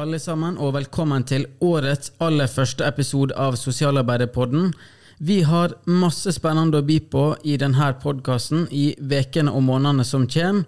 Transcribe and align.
alle 0.00 0.18
sammen, 0.18 0.56
og 0.56 0.74
velkommen 0.78 1.24
til 1.28 1.44
årets 1.60 2.12
aller 2.24 2.48
første 2.48 2.86
episode 2.88 3.36
av 3.36 3.56
Sosialarbeiderpodden. 3.60 4.70
Vi 5.20 5.42
har 5.44 5.74
masse 5.84 6.32
spennende 6.32 6.80
å 6.80 6.86
by 6.86 6.96
på 7.12 7.24
i 7.44 7.58
denne 7.60 7.90
podkasten 8.00 8.64
i 8.72 8.94
ukene 8.96 9.52
og 9.52 9.66
månedene 9.66 10.06
som 10.08 10.24
kommer, 10.30 10.64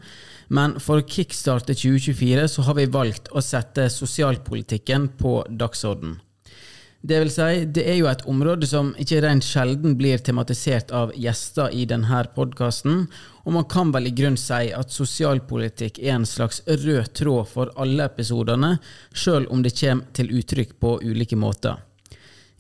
men 0.53 0.77
for 0.85 1.01
å 1.01 1.07
kickstarte 1.09 1.73
2024 1.73 2.45
så 2.53 2.67
har 2.67 2.77
vi 2.77 2.91
valgt 2.93 3.31
å 3.33 3.41
sette 3.41 3.89
sosialpolitikken 3.89 5.09
på 5.17 5.39
dagsorden. 5.49 6.19
Det 7.03 7.19
vil 7.19 7.31
si, 7.35 7.65
det 7.67 7.83
er 7.91 7.97
jo 7.99 8.07
et 8.07 8.21
område 8.31 8.67
som 8.71 8.93
ikke 9.03 9.25
rent 9.25 9.43
sjelden 9.43 9.97
blir 9.99 10.21
tematisert 10.23 10.93
av 10.95 11.11
gjester 11.19 11.73
i 11.75 11.83
denne 11.91 12.21
podkasten, 12.37 13.09
og 13.43 13.57
man 13.57 13.67
kan 13.67 13.91
vel 13.91 14.07
i 14.07 14.13
grunn 14.15 14.39
si 14.39 14.69
at 14.71 14.95
sosialpolitikk 14.95 15.99
er 15.99 16.15
en 16.15 16.27
slags 16.31 16.61
rød 16.69 17.11
tråd 17.19 17.49
for 17.51 17.73
alle 17.83 18.07
episodene, 18.07 18.77
sjøl 19.11 19.49
om 19.51 19.65
det 19.67 19.75
kommer 19.81 20.15
til 20.15 20.31
uttrykk 20.31 20.77
på 20.79 21.01
ulike 21.03 21.35
måter. 21.35 21.83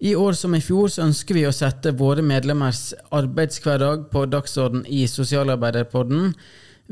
I 0.02 0.16
år 0.19 0.34
som 0.34 0.59
i 0.59 0.64
fjor 0.64 0.91
så 0.91 1.05
ønsker 1.06 1.38
vi 1.38 1.47
å 1.47 1.55
sette 1.55 1.95
våre 1.95 2.27
medlemmers 2.27 2.88
arbeidshverdag 3.14 4.09
på 4.11 4.24
dagsorden 4.27 4.83
i 4.91 5.05
Sosialarbeiderpodden. 5.06 6.33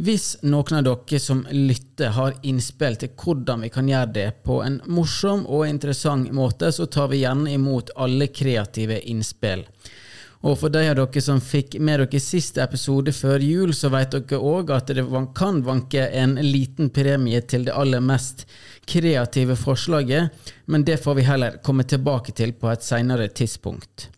Hvis 0.01 0.39
noen 0.41 0.79
av 0.79 0.85
dere 0.87 1.19
som 1.21 1.43
lytter 1.53 2.15
har 2.17 2.37
innspill 2.49 2.95
til 2.97 3.11
hvordan 3.21 3.67
vi 3.67 3.69
kan 3.75 3.89
gjøre 3.91 4.13
det 4.15 4.29
på 4.47 4.63
en 4.65 4.79
morsom 4.89 5.43
og 5.45 5.67
interessant 5.69 6.31
måte, 6.33 6.71
så 6.73 6.87
tar 6.89 7.11
vi 7.11 7.19
gjerne 7.21 7.53
imot 7.53 7.93
alle 8.01 8.31
kreative 8.33 8.97
innspill. 9.13 9.67
Og 10.41 10.57
for 10.57 10.73
de 10.73 10.87
av 10.89 10.97
dere 10.97 11.21
som 11.21 11.43
fikk 11.45 11.77
med 11.85 12.01
dere 12.01 12.21
siste 12.25 12.63
episode 12.65 13.13
før 13.13 13.45
jul, 13.45 13.75
så 13.77 13.91
vet 13.93 14.17
dere 14.17 14.41
òg 14.41 14.73
at 14.73 14.89
det 14.89 15.05
kan 15.37 15.61
vanke 15.67 16.07
en 16.23 16.39
liten 16.47 16.89
premie 16.97 17.43
til 17.45 17.69
det 17.69 17.77
aller 17.77 18.01
mest 18.01 18.47
kreative 18.89 19.59
forslaget, 19.61 20.33
men 20.65 20.87
det 20.89 20.97
får 21.05 21.21
vi 21.21 21.27
heller 21.29 21.61
komme 21.67 21.85
tilbake 21.85 22.33
til 22.33 22.57
på 22.57 22.73
et 22.73 22.89
senere 22.89 23.29
tidspunkt. 23.29 24.09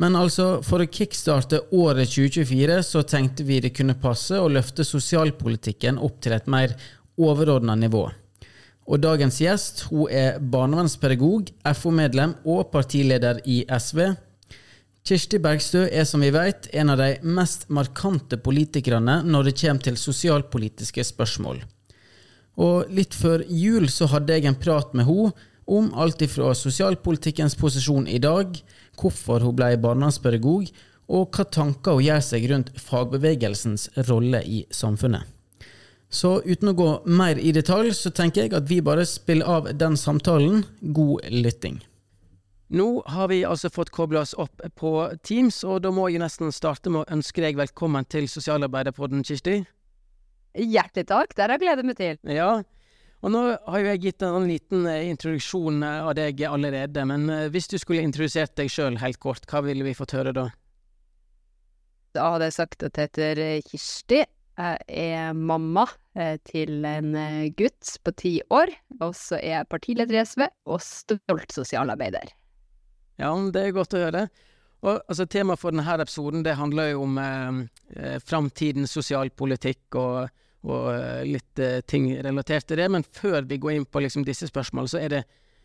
Men 0.00 0.16
altså, 0.16 0.62
for 0.64 0.80
å 0.80 0.88
kickstarte 0.88 1.60
året 1.76 2.08
2024, 2.14 2.78
så 2.88 3.02
tenkte 3.04 3.44
vi 3.44 3.58
det 3.60 3.74
kunne 3.76 3.98
passe 4.00 4.38
å 4.40 4.48
løfte 4.48 4.86
sosialpolitikken 4.86 6.00
opp 6.00 6.22
til 6.24 6.32
et 6.38 6.48
mer 6.48 6.72
overordna 7.20 7.76
nivå. 7.76 8.06
Og 8.90 9.02
dagens 9.04 9.36
gjest 9.42 9.84
hun 9.90 10.08
er 10.08 10.40
barnevernspedagog, 10.40 11.52
FO-medlem 11.76 12.32
og 12.48 12.70
partileder 12.72 13.42
i 13.44 13.60
SV. 13.68 14.06
Kirsti 15.06 15.40
Bergstø 15.42 15.84
er 15.86 16.08
som 16.08 16.24
vi 16.24 16.32
vet 16.32 16.70
en 16.76 16.94
av 16.94 17.00
de 17.00 17.12
mest 17.36 17.68
markante 17.68 18.40
politikerne 18.40 19.20
når 19.28 19.50
det 19.50 19.56
kommer 19.60 19.84
til 19.84 20.00
sosialpolitiske 20.00 21.04
spørsmål. 21.12 21.60
Og 22.60 22.90
litt 22.92 23.14
før 23.16 23.44
jul 23.46 23.88
så 23.92 24.08
hadde 24.10 24.36
jeg 24.36 24.48
en 24.48 24.58
prat 24.60 24.96
med 24.96 25.08
henne 25.08 25.48
om 25.70 25.90
alt 25.94 26.22
ifra 26.26 26.52
sosialpolitikkens 26.56 27.56
posisjon 27.60 28.08
i 28.10 28.20
dag, 28.22 28.56
hvorfor 29.00 29.44
hun 29.46 29.56
ble 29.58 29.76
barnevernspedagog, 29.80 30.70
og 31.10 31.34
hva 31.34 31.46
tanker 31.46 31.98
hun 31.98 32.06
gjør 32.06 32.24
seg 32.24 32.48
rundt 32.50 32.72
fagbevegelsens 32.78 33.88
rolle 34.10 34.42
i 34.46 34.64
samfunnet. 34.74 35.26
Så 36.10 36.40
uten 36.42 36.72
å 36.72 36.74
gå 36.74 36.88
mer 37.06 37.38
i 37.38 37.52
detalj, 37.54 37.92
så 37.94 38.10
tenker 38.10 38.44
jeg 38.48 38.54
at 38.58 38.66
vi 38.66 38.80
bare 38.82 39.06
spiller 39.06 39.46
av 39.46 39.68
den 39.78 39.94
samtalen. 39.98 40.64
God 40.82 41.28
lytting. 41.30 41.78
Nå 42.70 43.02
har 43.10 43.30
vi 43.30 43.44
altså 43.46 43.70
fått 43.70 43.90
kobla 43.94 44.22
oss 44.22 44.34
opp 44.38 44.62
på 44.78 44.90
Teams, 45.26 45.62
og 45.66 45.82
da 45.86 45.90
må 45.94 46.08
jeg 46.10 46.22
nesten 46.22 46.50
starte 46.54 46.90
med 46.90 47.02
å 47.02 47.16
ønske 47.16 47.42
deg 47.42 47.58
velkommen 47.58 48.06
til 48.10 48.28
Sosialarbeiderpodden, 48.30 49.24
Kirsti. 49.26 49.60
Hjertelig 50.54 51.06
takk, 51.10 51.34
det 51.34 51.44
har 51.44 51.54
jeg 51.54 51.62
gledet 51.62 51.86
meg 51.86 51.98
til. 51.98 52.20
Ja, 52.30 52.52
og 53.20 53.32
nå 53.34 53.42
har 53.52 53.82
jo 53.82 53.90
jeg 53.92 54.02
gitt 54.06 54.24
en 54.24 54.48
liten 54.48 54.86
eh, 54.88 55.08
introduksjon 55.10 55.82
eh, 55.86 56.08
av 56.08 56.14
deg 56.18 56.42
allerede, 56.48 57.04
men 57.08 57.28
eh, 57.32 57.46
hvis 57.52 57.70
du 57.72 57.76
skulle 57.80 58.04
introdusert 58.06 58.54
deg 58.58 58.72
sjøl 58.72 58.98
helt 59.02 59.20
kort, 59.22 59.46
hva 59.50 59.62
ville 59.66 59.86
vi 59.86 59.96
fått 59.96 60.16
høre 60.16 60.34
da? 60.36 60.48
Da 62.16 62.32
hadde 62.34 62.48
jeg 62.48 62.58
sagt 62.58 62.84
at 62.86 62.98
jeg 62.98 63.10
heter 63.10 63.42
Kirsti. 63.68 64.24
Jeg 64.60 64.80
er 64.92 65.32
mamma 65.32 65.86
til 66.44 66.82
en 66.84 67.14
gutt 67.56 67.92
på 68.04 68.12
ti 68.18 68.32
år, 68.52 68.72
og 68.98 69.14
så 69.16 69.38
er 69.38 69.54
jeg 69.54 69.68
partileder 69.70 70.18
i 70.18 70.24
SV 70.26 70.42
og 70.68 70.82
stolt 70.84 71.54
sosialarbeider. 71.54 72.34
Ja, 73.22 73.30
det 73.54 73.62
er 73.62 73.76
godt 73.76 73.94
å 73.96 74.02
høre. 74.02 74.26
Og 74.80 74.96
altså, 74.96 75.26
Temaet 75.28 75.60
for 75.60 75.74
denne 75.74 75.96
episoden 76.00 76.44
det 76.44 76.56
handler 76.56 76.94
jo 76.94 77.04
om 77.04 77.18
eh, 77.20 77.58
eh, 77.96 78.18
framtidens 78.24 78.94
sosialpolitikk 78.96 79.98
og, 80.00 80.30
og 80.66 80.90
eh, 80.92 81.22
litt 81.24 81.62
eh, 81.62 81.80
ting 81.88 82.10
relatert 82.24 82.68
til 82.68 82.80
det. 82.80 82.88
Men 82.92 83.06
før 83.16 83.46
vi 83.48 83.60
går 83.60 83.78
inn 83.78 83.88
på 83.88 84.02
liksom, 84.04 84.26
disse 84.28 84.50
spørsmålene, 84.50 84.92
så 84.92 85.00
er 85.00 85.14
det 85.14 85.22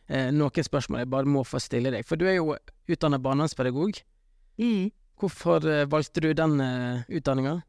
eh, 0.07 0.31
noen 0.35 0.67
spørsmål 0.69 1.03
jeg 1.03 1.11
bare 1.13 1.31
må 1.37 1.43
få 1.47 1.61
stille 1.63 1.93
deg. 1.93 2.07
For 2.07 2.19
du 2.19 2.27
er 2.29 2.39
jo 2.39 2.55
utdannet 2.87 3.23
barnevernspedagog. 3.25 4.01
Mm. 4.61 4.89
Hvorfor 5.19 5.67
eh, 5.71 5.85
valgte 5.91 6.23
du 6.23 6.31
den 6.37 6.59
eh, 6.63 7.05
utdanninga? 7.19 7.59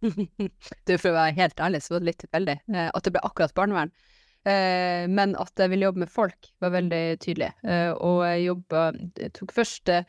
du, 0.00 0.94
for 0.96 1.10
å 1.10 1.18
være 1.18 1.36
helt 1.36 1.60
ærlig, 1.60 1.82
så 1.84 1.96
var 1.96 2.02
det 2.02 2.08
litt 2.08 2.22
tilfeldig 2.22 2.54
at 2.88 3.04
det 3.04 3.12
ble 3.12 3.20
akkurat 3.26 3.52
barnevern. 3.56 3.92
Eh, 4.48 5.04
men 5.12 5.34
at 5.36 5.52
jeg 5.60 5.68
ville 5.68 5.90
jobbe 5.90 6.06
med 6.06 6.12
folk, 6.12 6.50
var 6.64 6.72
veldig 6.72 7.04
tydelig. 7.20 7.50
Eh, 7.60 7.92
og 7.92 8.22
jeg 8.24 8.46
jobba 8.46 8.84
tok 9.36 9.52
først 9.52 9.92
eh, 9.92 10.06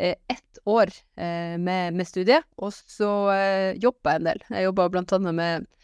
ett 0.00 0.60
år 0.64 0.92
eh, 1.20 1.56
med, 1.60 1.96
med, 1.98 2.08
studiet, 2.08 2.46
og 2.56 2.72
så 2.72 3.10
eh, 3.34 3.76
jobba 3.82 4.14
jeg 4.14 4.22
en 4.22 4.30
del. 4.30 4.44
Jeg 4.56 4.68
jobba 4.70 4.88
blant 4.94 5.12
annet 5.18 5.36
med 5.36 5.66
eh, 5.66 5.75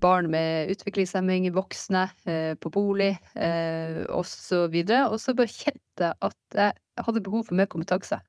barn 0.00 0.30
med 0.32 0.70
utviklingshemming, 0.72 1.50
voksne, 1.52 2.06
eh, 2.24 2.52
på 2.56 2.72
bolig 2.72 3.12
eh, 3.36 4.02
osv. 4.08 4.76
Og 5.04 5.16
så 5.20 5.34
bare 5.36 5.52
kjente 5.52 6.06
jeg 6.06 6.16
at 6.30 6.58
jeg 6.58 7.06
hadde 7.06 7.24
behov 7.24 7.48
for 7.48 7.60
mer 7.60 7.68
kompetanse. 7.70 8.20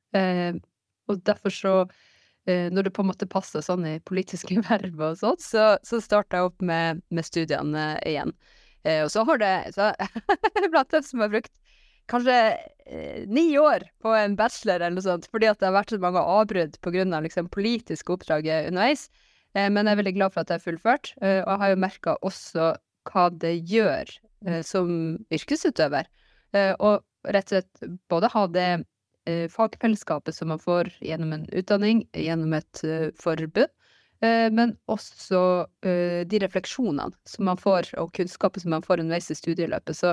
og 1.07 1.21
derfor 1.27 1.49
så 1.49 1.75
når 2.41 2.87
det 2.87 2.91
på 2.95 3.03
en 3.03 3.11
måte 3.11 3.27
passer 3.29 3.61
sånn 3.61 3.83
i 3.85 3.99
politiske 4.01 4.55
verv 4.69 5.03
og 5.05 5.19
sånn, 5.19 5.37
så, 5.37 5.65
så 5.85 5.99
starta 6.01 6.39
jeg 6.39 6.49
opp 6.49 6.63
med, 6.65 7.03
med 7.13 7.27
studiene 7.27 7.85
igjen. 8.01 8.33
Eh, 8.83 9.03
og 9.05 9.11
så 9.13 9.25
har 9.27 9.41
det 9.41 9.55
så, 9.75 9.91
Blant 10.73 10.93
dem 10.93 11.03
som 11.05 11.21
har 11.21 11.31
brukt 11.33 11.53
kanskje 12.11 12.37
eh, 12.85 13.27
ni 13.29 13.53
år 13.61 13.85
på 14.01 14.13
en 14.17 14.35
bachelor 14.39 14.81
eller 14.81 14.97
noe 14.97 15.05
sånt, 15.05 15.27
fordi 15.31 15.51
at 15.51 15.61
det 15.61 15.69
har 15.69 15.77
vært 15.77 15.93
så 15.93 16.01
mange 16.01 16.23
avbrudd 16.33 16.79
pga. 16.83 17.05
Liksom, 17.27 17.51
politiske 17.53 18.15
oppdrag 18.15 18.49
underveis. 18.49 19.07
Eh, 19.57 19.67
men 19.67 19.85
jeg 19.85 19.93
er 19.93 19.99
veldig 19.99 20.15
glad 20.15 20.33
for 20.33 20.43
at 20.43 20.51
jeg 20.51 20.59
har 20.59 20.65
fullført, 20.65 21.13
eh, 21.21 21.41
og 21.43 21.51
jeg 21.53 21.61
har 21.63 21.73
jo 21.73 21.81
merka 21.83 22.15
også 22.27 22.69
hva 23.09 23.25
det 23.43 23.55
gjør 23.69 24.11
eh, 24.47 24.61
som 24.65 24.93
yrkesutøver. 25.33 26.09
Og 26.51 27.31
rett 27.31 27.47
og 27.47 27.53
slett 27.53 27.91
både 28.11 28.27
ha 28.33 28.41
det 28.51 28.71
fagfellesskapet 29.53 30.35
som 30.35 30.49
man 30.51 30.59
får 30.59 30.89
gjennom 30.99 31.31
en 31.31 31.45
utdanning, 31.55 32.01
gjennom 32.11 32.57
et 32.57 32.81
forbund, 33.15 33.69
men 34.51 34.73
også 34.91 35.43
de 35.79 36.41
refleksjonene 36.43 37.15
som 37.23 37.47
man 37.47 37.61
får, 37.61 37.93
og 38.01 38.11
kunnskapen 38.17 38.65
som 38.65 38.75
man 38.75 38.83
får 38.83 39.05
underveis 39.05 39.31
i 39.31 39.37
studieløpet. 39.39 39.95
Så, 39.95 40.11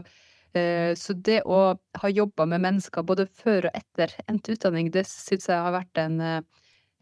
så 0.54 1.18
det 1.26 1.40
å 1.42 1.74
ha 1.74 2.12
jobba 2.12 2.46
med 2.52 2.62
mennesker 2.68 3.02
både 3.02 3.26
før 3.40 3.66
og 3.66 3.82
etter 3.82 4.14
endt 4.30 4.52
utdanning, 4.54 4.92
det 4.94 5.08
syns 5.10 5.50
jeg 5.50 5.58
har 5.58 5.74
vært 5.74 6.04
en, 6.04 6.22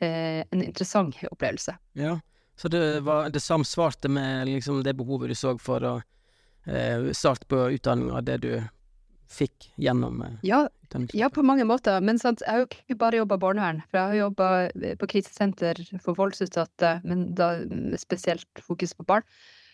en 0.00 0.62
interessant 0.62 1.16
opplevelse. 1.30 1.72
Ja, 1.96 2.18
så 2.56 2.68
det, 2.68 3.00
var, 3.06 3.30
det 3.32 3.40
samsvarte 3.40 4.10
med 4.12 4.48
liksom 4.48 4.82
det 4.84 4.92
behovet 4.98 5.32
du 5.32 5.34
så 5.38 5.54
for 5.58 5.84
å 5.88 5.94
starte 7.16 7.48
på 7.48 7.62
utdanninga, 7.78 8.20
det 8.26 8.36
du 8.44 8.50
fikk 9.30 9.70
gjennom 9.76 10.22
eh, 10.22 10.38
ja, 10.42 10.68
ja, 11.12 11.28
på 11.30 11.42
mange 11.42 11.66
måter. 11.66 12.00
Men 12.04 12.18
sant, 12.18 12.42
jeg 12.44 12.52
har 12.52 12.62
jo 12.62 12.68
ikke 12.70 12.98
bare 13.00 13.20
jobba 13.20 13.38
barnevern. 13.42 13.82
For 13.90 13.98
jeg 13.98 14.12
har 14.12 14.20
jobba 14.20 14.48
eh, 14.70 14.96
på 14.98 15.08
krisesenter 15.10 15.82
for 16.04 16.18
voldsutsatte, 16.18 16.96
men 17.06 17.28
da 17.38 17.52
med 17.66 17.98
spesielt 18.00 18.62
fokus 18.62 18.94
på 18.96 19.06
barn. 19.08 19.26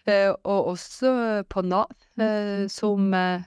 Eh, 0.09 0.31
og 0.33 0.73
også 0.73 1.13
på 1.53 1.63
Nav, 1.67 1.93
eh, 2.21 2.65
som, 2.73 3.13
eh, 3.15 3.45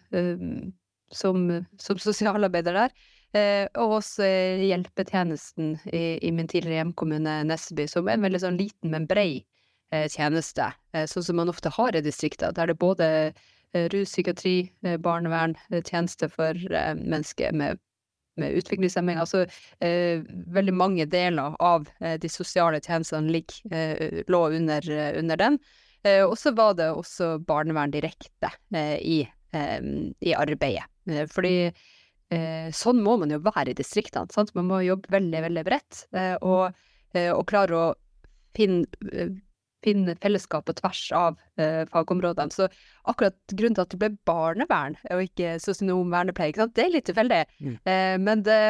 som, 1.12 1.50
som, 1.82 2.00
sosialarbeider 2.00 2.78
der. 2.84 2.96
Eh, 3.36 3.66
og 3.82 3.98
også 4.00 4.28
hjelpetjenesten 4.64 5.76
i, 5.92 6.06
i, 6.24 6.32
min 6.32 6.48
tidligere 6.48 6.86
hjemkommune 6.86 7.42
Nesseby, 7.50 7.88
som 7.92 8.08
er 8.08 8.16
en 8.16 8.28
veldig 8.28 8.42
sånn 8.46 8.62
liten, 8.62 8.94
men 8.94 9.10
brei 9.10 9.44
tjeneste. 10.12 10.66
sånn 11.08 11.24
som 11.24 11.38
man 11.40 11.48
ofte 11.48 11.70
har 11.72 11.96
i 11.96 12.02
distrikter, 12.04 12.52
der 12.52 12.68
det 12.68 12.74
er 12.74 12.80
både 12.82 13.08
Eh, 13.76 13.90
rus, 13.90 14.12
psykiatri, 14.12 14.72
eh, 14.86 14.98
barnevern, 14.98 15.56
eh, 15.72 15.82
tjeneste 15.84 16.30
for 16.30 16.54
mennesker 16.96 17.52
med, 17.52 17.80
med 18.38 18.56
utviklingshemming. 18.56 19.18
Altså 19.20 19.46
eh, 19.84 20.24
veldig 20.56 20.74
mange 20.74 21.06
deler 21.12 21.58
av 21.60 21.90
eh, 22.00 22.16
de 22.22 22.32
sosiale 22.32 22.80
tjenestene 22.80 23.34
ligger, 23.36 23.76
eh, 23.76 24.22
lå 24.32 24.46
under, 24.56 24.92
under 25.20 25.38
den. 25.38 25.60
og 26.06 26.36
så 26.38 26.52
var 26.54 26.76
det 26.78 26.86
også 26.94 27.40
barnevern 27.42 27.90
direkte 27.90 28.52
i, 29.02 29.24
i, 30.22 30.34
arbeidet. 30.38 30.86
fordi 31.34 31.72
sånn 32.76 33.04
må 33.06 33.18
man 33.22 33.30
jo 33.30 33.38
være 33.46 33.72
i 33.72 33.78
distriktene. 33.78 34.32
Sant? 34.34 34.50
Man 34.58 34.66
må 34.66 34.80
jobbe 34.82 35.12
veldig, 35.14 35.42
veldig 35.46 35.64
bredt. 35.68 36.00
og, 36.42 36.74
og 37.14 37.44
klare 37.48 37.78
å 37.78 37.84
finne 38.58 38.88
finne 39.86 40.16
fellesskap 40.22 40.68
på 40.68 40.76
tvers 40.80 41.02
av 41.16 41.40
eh, 41.62 41.84
fagområdene. 41.92 42.54
Så 42.54 42.68
akkurat 43.10 43.38
grunnen 43.52 43.78
til 43.78 43.86
at 43.86 43.94
det 43.94 44.00
ble 44.02 44.12
barnevern 44.28 44.98
og 45.14 45.26
ikke 45.28 45.58
sosionom 45.64 46.14
vernepleie, 46.14 46.70
det 46.76 46.86
er 46.86 46.94
litt 46.94 47.10
tilfeldig. 47.10 47.44
Mm. 47.60 47.76
Eh, 47.92 48.16
men 48.22 48.46
det, 48.46 48.62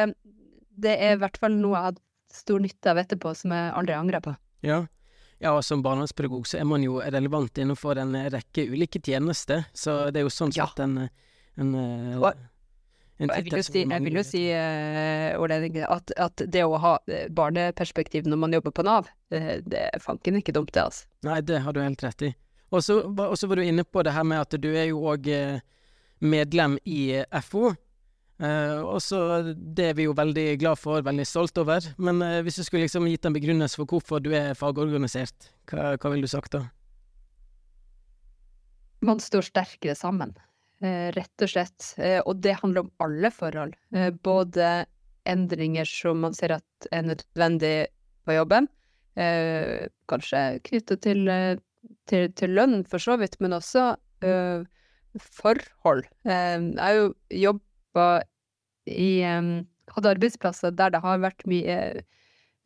det, 0.76 0.96
er 0.96 1.16
i 1.16 1.22
hvert 1.22 1.40
fall 1.40 1.56
noe 1.56 1.78
jeg 1.78 1.92
hatt 1.92 2.02
stor 2.36 2.60
nytte 2.60 2.92
av 2.92 3.00
etterpå, 3.00 3.32
som 3.38 3.54
jeg 3.54 3.72
aldri 3.78 3.96
angrer 3.96 4.24
på. 4.24 4.34
Ja. 4.66 4.82
ja, 5.40 5.54
og 5.54 5.62
som 5.64 5.84
barnevernspedagog 5.84 6.48
så 6.48 6.60
er 6.60 6.68
man 6.68 6.84
jo 6.84 6.98
relevant 7.00 7.62
innenfor 7.62 8.02
en 8.02 8.16
rekke 8.34 8.66
ulike 8.72 9.00
tjenester, 9.04 9.64
så 9.76 10.06
det 10.10 10.20
er 10.20 10.28
jo 10.28 10.34
sånn 10.34 10.52
sett 10.52 10.82
ja. 10.82 10.88
en, 10.88 11.06
en, 11.56 11.72
en 11.72 12.18
og, 12.20 12.44
jeg 13.16 13.46
vil 13.46 13.56
jo 13.56 13.62
si, 13.64 13.82
vil 13.88 14.18
jo 14.18 14.24
si 14.26 14.42
uh, 14.52 15.86
at, 15.88 16.12
at, 16.20 16.42
det 16.52 16.64
å 16.66 16.76
ha 16.82 16.96
eh, 17.08 17.30
barneperspektiv 17.32 18.28
når 18.28 18.40
man 18.42 18.56
jobber 18.58 18.74
på 18.76 18.84
Nav, 18.84 19.08
det, 19.32 19.40
eh, 19.40 19.62
det 19.64 19.86
er 19.88 20.02
fanken 20.04 20.36
ikke 20.36 20.52
dumt, 20.52 20.74
det, 20.76 20.84
altså. 20.84 21.08
Nei, 21.24 21.40
det 21.40 21.62
har 21.64 21.72
du 21.72 21.80
helt 21.80 22.04
rett 22.04 22.26
i. 22.28 22.34
Og 22.74 22.84
så 22.84 23.00
var 23.08 23.56
du 23.56 23.64
inne 23.64 23.86
på 23.88 24.04
det 24.04 24.12
her 24.12 24.26
med 24.26 24.42
at 24.42 24.58
du 24.60 24.68
er 24.74 24.90
jo 24.90 25.00
òg 25.08 25.30
medlem 26.20 26.76
i 26.84 27.22
FO. 27.46 27.72
Uh, 28.36 28.84
og 28.84 29.00
så 29.00 29.40
Det 29.56 29.84
er 29.90 29.94
vi 29.96 30.04
jo 30.04 30.12
veldig 30.12 30.58
glad 30.60 30.76
for, 30.76 31.00
veldig 31.00 31.24
stolt 31.24 31.56
over. 31.58 31.80
Men 31.96 32.20
uh, 32.20 32.42
hvis 32.44 32.60
du 32.60 32.64
skulle 32.66 32.84
liksom 32.84 33.08
gitt 33.08 33.24
en 33.24 33.36
begrunnelse 33.36 33.80
for 33.80 33.88
hvorfor 33.88 34.20
du 34.20 34.34
er 34.36 34.52
fagorganisert, 34.58 35.52
hva, 35.70 35.94
hva 35.96 36.12
ville 36.12 36.28
du 36.28 36.32
sagt 36.32 36.52
da? 36.52 36.66
Man 39.00 39.20
står 39.20 39.48
sterkere 39.48 39.96
sammen. 39.96 40.34
Eh, 40.84 41.08
rett 41.16 41.42
og 41.42 41.48
slett. 41.48 41.94
Eh, 41.96 42.18
og 42.28 42.42
det 42.44 42.58
handler 42.60 42.84
om 42.84 42.90
alle 43.00 43.30
forhold. 43.32 43.72
Eh, 43.96 44.10
både 44.12 44.84
endringer 45.26 45.88
som 45.88 46.20
man 46.20 46.36
ser 46.36 46.58
at 46.58 46.88
er 46.92 47.06
nødvendig 47.06 47.88
på 48.26 48.36
jobben, 48.36 48.68
kanskje 49.16 50.40
knyttet 50.66 51.00
til, 51.02 51.30
til, 52.10 52.26
til, 52.36 52.52
lønn 52.52 52.82
for 52.86 53.02
så 53.02 53.16
vidt, 53.18 53.38
men 53.40 53.56
også 53.56 53.96
forhold. 55.16 56.04
Jeg 56.26 56.66
har 56.78 56.98
jo 56.98 57.08
jobba 57.32 58.06
i 58.86 59.10
Hadde 59.94 60.12
arbeidsplasser 60.12 60.74
der 60.74 60.92
det 60.94 61.00
har 61.00 61.22
vært 61.22 61.46
mye, 61.48 62.04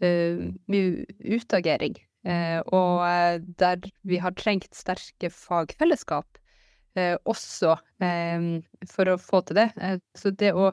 mye 0.01 1.06
utagering. 1.23 1.97
og 2.73 3.47
der 3.63 3.89
vi 4.03 4.21
har 4.21 4.37
trengt 4.37 4.75
sterke 4.75 5.31
fagfellesskap 5.31 6.40
også 6.99 7.77
eh, 8.03 8.47
for 8.91 9.13
å 9.13 9.19
få 9.21 9.43
til 9.47 9.61
det. 9.61 9.69
Eh, 9.81 9.99
så 10.19 10.33
det 10.35 10.53
å 10.57 10.71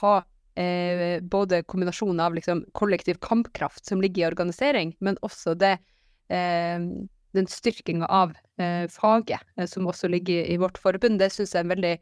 ha 0.00 0.14
eh, 0.58 1.18
både 1.22 1.62
kombinasjonen 1.70 2.20
av 2.20 2.34
liksom, 2.36 2.64
kollektiv 2.72 3.20
kampkraft 3.24 3.86
som 3.86 4.02
ligger 4.02 4.22
i 4.22 4.28
organisering, 4.30 4.94
men 5.00 5.18
også 5.26 5.56
det 5.58 5.78
eh, 6.28 6.78
den 7.36 7.50
styrkinga 7.50 8.06
av 8.06 8.32
eh, 8.60 8.86
faget 8.90 9.68
som 9.68 9.86
også 9.86 10.08
ligger 10.08 10.46
i 10.48 10.56
vårt 10.60 10.78
forbund, 10.80 11.20
det 11.20 11.30
syns 11.34 11.54
jeg 11.54 11.60
er 11.60 11.66
en 11.66 11.74
veldig 11.74 11.94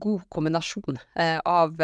god 0.00 0.22
kombinasjon 0.32 1.00
av 1.44 1.82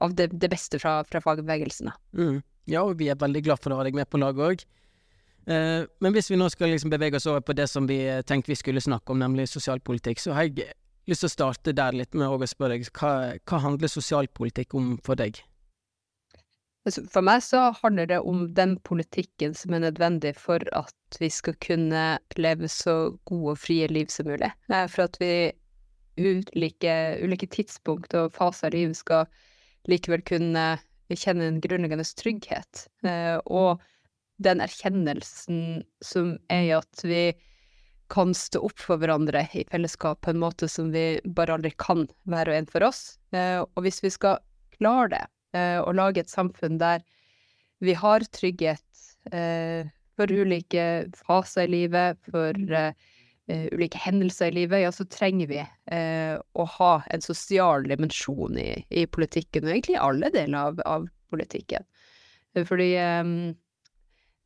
av 0.00 0.14
det, 0.18 0.26
det, 0.32 0.48
beste 0.50 0.80
fra, 0.82 0.96
fra 1.06 1.20
fagbevegelsen. 1.22 1.92
Mm. 2.16 2.40
Ja, 2.66 2.80
og 2.82 2.96
vi 2.98 3.06
er 3.12 3.20
veldig 3.20 3.42
glad 3.46 3.60
for 3.62 3.70
å 3.70 3.76
ha 3.78 3.84
deg 3.86 3.94
med 3.94 4.08
på 4.10 4.18
laget 4.18 4.42
òg. 4.42 4.64
Eh, 5.46 5.86
men 6.00 6.14
hvis 6.14 6.30
vi 6.30 6.38
nå 6.38 6.48
skal 6.52 6.72
liksom 6.74 6.92
bevege 6.92 7.16
oss 7.16 7.28
over 7.30 7.42
på 7.44 7.56
det 7.56 7.66
som 7.70 7.86
vi 7.88 8.02
eh, 8.08 8.22
tenkte 8.26 8.52
vi 8.52 8.58
skulle 8.58 8.82
snakke 8.84 9.12
om, 9.12 9.20
nemlig 9.22 9.48
sosialpolitikk, 9.48 10.20
så 10.20 10.34
har 10.36 10.48
jeg 10.48 10.74
lyst 11.08 11.24
til 11.24 11.30
å 11.30 11.36
starte 11.36 11.76
der 11.76 11.96
litt 11.96 12.14
med 12.14 12.28
å 12.28 12.48
spørre 12.48 12.76
deg, 12.76 12.90
hva, 12.98 13.36
hva 13.48 13.62
handler 13.64 13.90
sosialpolitikk 13.90 14.76
om 14.78 14.92
for 15.06 15.18
deg? 15.20 15.40
Altså, 16.88 17.04
for 17.12 17.24
meg 17.24 17.42
så 17.44 17.66
handler 17.82 18.08
det 18.08 18.20
om 18.24 18.46
den 18.56 18.78
politikken 18.88 19.52
som 19.56 19.74
er 19.76 19.84
nødvendig 19.84 20.32
for 20.40 20.64
at 20.76 21.20
vi 21.20 21.28
skal 21.32 21.56
kunne 21.60 22.04
leve 22.40 22.70
så 22.72 23.12
gode 23.28 23.56
og 23.56 23.60
frie 23.60 23.88
liv 23.90 24.08
som 24.12 24.30
mulig. 24.30 24.52
Eh, 24.72 24.86
for 24.92 25.08
at 25.08 25.18
vi 25.20 25.50
ulike, 26.20 26.94
ulike 27.24 27.48
tidspunkt 27.48 28.14
og 28.16 28.32
faser 28.36 28.68
av 28.68 28.76
livet 28.76 28.98
skal 28.98 29.28
likevel 29.88 30.24
kunne 30.28 30.64
kjenne 31.10 31.46
en 31.48 31.62
grunnleggende 31.64 32.04
trygghet. 32.20 32.84
Og 33.48 33.80
den 34.40 34.62
erkjennelsen 34.64 35.82
som 36.04 36.34
er 36.52 36.78
at 36.80 37.04
vi 37.04 37.30
kan 38.10 38.34
stå 38.34 38.62
opp 38.66 38.80
for 38.82 39.00
hverandre 39.00 39.44
i 39.54 39.64
fellesskap 39.70 40.22
på 40.24 40.32
en 40.32 40.40
måte 40.42 40.68
som 40.68 40.90
vi 40.94 41.20
bare 41.36 41.54
aldri 41.56 41.72
kan, 41.78 42.08
hver 42.28 42.50
og 42.50 42.56
en 42.56 42.68
for 42.70 42.86
oss. 42.88 43.02
Eh, 43.36 43.60
og 43.62 43.84
hvis 43.86 44.02
vi 44.02 44.10
skal 44.12 44.40
klare 44.74 45.12
det, 45.14 45.22
eh, 45.58 45.78
og 45.78 45.94
lage 45.98 46.24
et 46.24 46.32
samfunn 46.32 46.80
der 46.82 47.04
vi 47.80 47.94
har 47.96 48.26
trygghet 48.34 49.06
eh, 49.32 49.86
for 50.18 50.32
ulike 50.32 51.06
faser 51.22 51.68
i 51.68 51.72
livet, 51.78 52.18
for 52.28 52.58
ulike 53.50 53.98
hendelser 53.98 54.50
i 54.50 54.60
livet, 54.60 54.82
ja, 54.84 54.90
så 54.94 55.06
trenger 55.10 55.48
vi 55.50 55.62
å 55.90 56.66
ha 56.76 56.90
en 57.10 57.24
sosial 57.24 57.88
dimensjon 57.88 58.58
i, 58.60 58.84
i 58.94 59.06
politikken, 59.10 59.64
og 59.64 59.72
egentlig 59.72 59.96
i 59.96 60.02
alle 60.04 60.28
deler 60.34 60.68
av, 60.68 60.82
av 60.84 61.08
politikken. 61.32 61.88
Fordi 62.68 62.92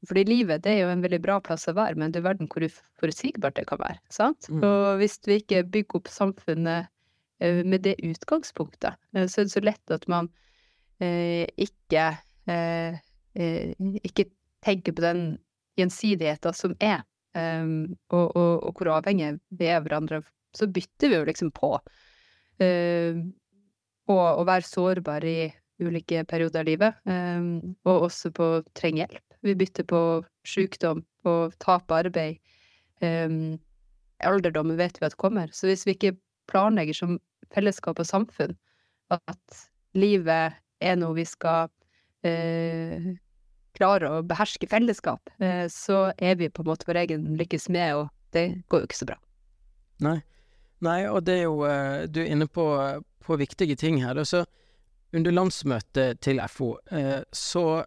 fordi 0.09 0.25
livet 0.29 0.65
det 0.65 0.73
er 0.75 0.83
jo 0.85 0.93
en 0.93 1.05
veldig 1.05 1.21
bra 1.25 1.39
plass 1.45 1.69
å 1.71 1.77
være, 1.77 1.99
men 2.01 2.13
det 2.13 2.21
er 2.21 2.29
verden 2.29 2.51
hvor 2.51 2.67
uforutsigbart 2.67 3.57
det 3.59 3.67
kan 3.71 3.81
være. 3.83 4.01
sant? 4.13 4.49
Mm. 4.51 4.63
Og 4.67 4.87
hvis 5.03 5.19
vi 5.29 5.41
ikke 5.43 5.65
bygger 5.77 6.01
opp 6.01 6.11
samfunnet 6.13 6.91
eh, 7.41 7.63
med 7.65 7.85
det 7.87 7.97
utgangspunktet, 8.05 8.99
eh, 9.15 9.27
så 9.27 9.43
er 9.43 9.49
det 9.49 9.55
så 9.57 9.65
lett 9.65 9.95
at 9.95 10.07
man 10.11 10.31
eh, 11.01 11.45
ikke 11.57 12.11
eh, 12.51 13.01
eh 13.35 13.75
ikke 14.05 14.29
tenker 14.65 14.95
på 14.97 15.03
den 15.05 15.25
gjensidigheten 15.77 16.55
som 16.57 16.75
er, 16.81 17.03
um, 17.35 17.95
og, 18.13 18.37
og, 18.37 18.53
og, 18.63 18.71
hvor 18.79 18.93
avhengig 18.99 19.35
vi 19.51 19.69
er 19.69 19.81
av 19.81 19.89
hverandre. 19.89 20.23
Så 20.55 20.69
bytter 20.71 21.11
vi 21.11 21.19
jo 21.19 21.27
liksom 21.29 21.51
på. 21.55 21.75
Uh, 22.63 23.25
og 24.09 24.41
å 24.41 24.47
være 24.47 24.69
sårbar 24.69 25.25
i 25.27 25.51
ulike 25.83 26.23
perioder 26.31 26.63
av 26.63 26.69
livet, 26.69 26.99
um, 27.09 27.75
og 27.89 28.09
også 28.09 28.31
på 28.35 28.51
å 28.59 28.65
trenge 28.77 29.03
hjelp. 29.03 29.34
Vi 29.45 29.55
bytter 29.55 29.85
på 29.85 30.01
sykdom, 30.49 31.03
på 31.23 31.35
tap 31.61 31.91
av 31.93 32.07
arbeid. 32.07 32.39
Um, 33.05 33.59
alderdommen 34.25 34.79
vet 34.81 35.01
vi 35.01 35.07
at 35.07 35.17
kommer. 35.21 35.53
Så 35.53 35.69
hvis 35.69 35.85
vi 35.87 35.97
ikke 35.97 36.15
planlegger 36.49 36.97
som 36.97 37.19
fellesskap 37.55 38.01
og 38.01 38.09
samfunn 38.09 38.57
at 39.13 39.61
livet 39.95 40.57
er 40.85 40.97
noe 40.99 41.17
vi 41.19 41.27
skal 41.29 41.69
uh, 41.69 43.11
klare 43.77 44.11
å 44.11 44.25
beherske 44.25 44.69
fellesskap, 44.71 45.33
uh, 45.43 45.67
så 45.69 46.07
er 46.17 46.41
vi 46.41 46.49
på 46.49 46.65
en 46.65 46.73
måte 46.73 46.89
vår 46.89 47.05
egen 47.05 47.35
lykkes 47.41 47.69
med, 47.75 48.01
og 48.01 48.37
det 48.37 48.49
går 48.73 48.85
jo 48.85 48.91
ikke 48.91 49.03
så 49.03 49.13
bra. 49.13 49.21
Nei. 50.05 50.19
Nei, 50.85 51.05
og 51.09 51.23
det 51.25 51.39
er 51.39 51.45
jo 51.47 51.61
uh, 51.63 52.05
Du 52.11 52.19
er 52.21 52.33
inne 52.33 52.49
på, 52.51 52.65
på 53.25 53.37
viktige 53.41 53.77
ting 53.77 54.01
her. 54.03 54.19
Så 54.25 54.43
under 55.15 55.31
landsmøtet 55.31 56.19
til 56.27 56.41
FO, 56.51 56.73
så 57.31 57.85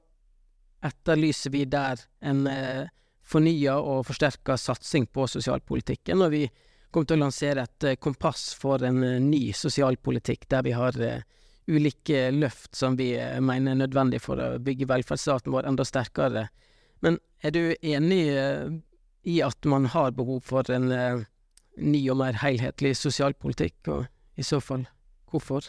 etterlyser 0.81 1.53
vi 1.53 1.65
der 1.65 2.01
en 2.21 2.47
eh, 2.47 2.87
fornya 3.27 3.77
og 3.81 4.05
forsterka 4.07 4.57
satsing 4.57 5.07
på 5.11 5.27
sosialpolitikken, 5.27 6.21
og 6.21 6.33
vi 6.35 6.45
kommer 6.91 7.09
til 7.09 7.17
å 7.19 7.25
lansere 7.25 7.65
et 7.67 7.87
eh, 7.87 7.99
kompass 7.99 8.51
for 8.59 8.83
en 8.85 9.01
eh, 9.03 9.19
ny 9.23 9.51
sosialpolitikk, 9.55 10.47
der 10.51 10.65
vi 10.67 10.75
har 10.77 10.99
eh, 11.03 11.23
ulike 11.67 12.29
løft 12.31 12.75
som 12.77 12.97
vi 12.99 13.13
eh, 13.19 13.39
mener 13.43 13.75
er 13.75 13.81
nødvendig 13.83 14.21
for 14.23 14.39
å 14.39 14.51
bygge 14.63 14.89
velferdsstaten 14.89 15.53
vår 15.53 15.67
enda 15.71 15.85
sterkere. 15.87 16.47
Men 17.05 17.19
er 17.43 17.53
du 17.53 17.63
enig 17.81 18.21
eh, 18.33 18.69
i 19.27 19.41
at 19.43 19.65
man 19.67 19.89
har 19.91 20.15
behov 20.15 20.45
for 20.47 20.69
en 20.71 20.87
ny 21.77 21.99
og 22.09 22.21
mer 22.21 22.37
helhetlig 22.39 22.93
sosialpolitikk, 22.95 23.89
og 23.91 24.05
i 24.39 24.45
så 24.45 24.61
fall 24.63 24.85
hvorfor? 25.31 25.67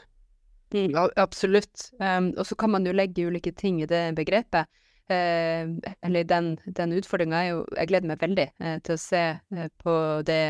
Mm, 0.74 0.94
absolutt. 1.16 1.88
Um, 1.98 2.32
og 2.36 2.46
så 2.46 2.56
kan 2.60 2.70
man 2.70 2.86
jo 2.86 2.92
legge 2.94 3.26
ulike 3.26 3.52
ting 3.56 3.80
i 3.82 3.88
det 3.88 4.12
begrepet. 4.14 4.68
Eh, 5.08 5.68
eller 6.00 6.24
den, 6.24 6.50
den 6.76 6.90
utfordringa 6.92 7.38
er 7.40 7.46
jo 7.48 7.60
Jeg 7.78 7.88
gleder 7.88 8.10
meg 8.10 8.20
veldig 8.20 8.44
eh, 8.60 8.74
til 8.84 8.92
å 8.92 9.00
se 9.00 9.22
eh, 9.40 9.70
på 9.80 9.94
det, 10.28 10.42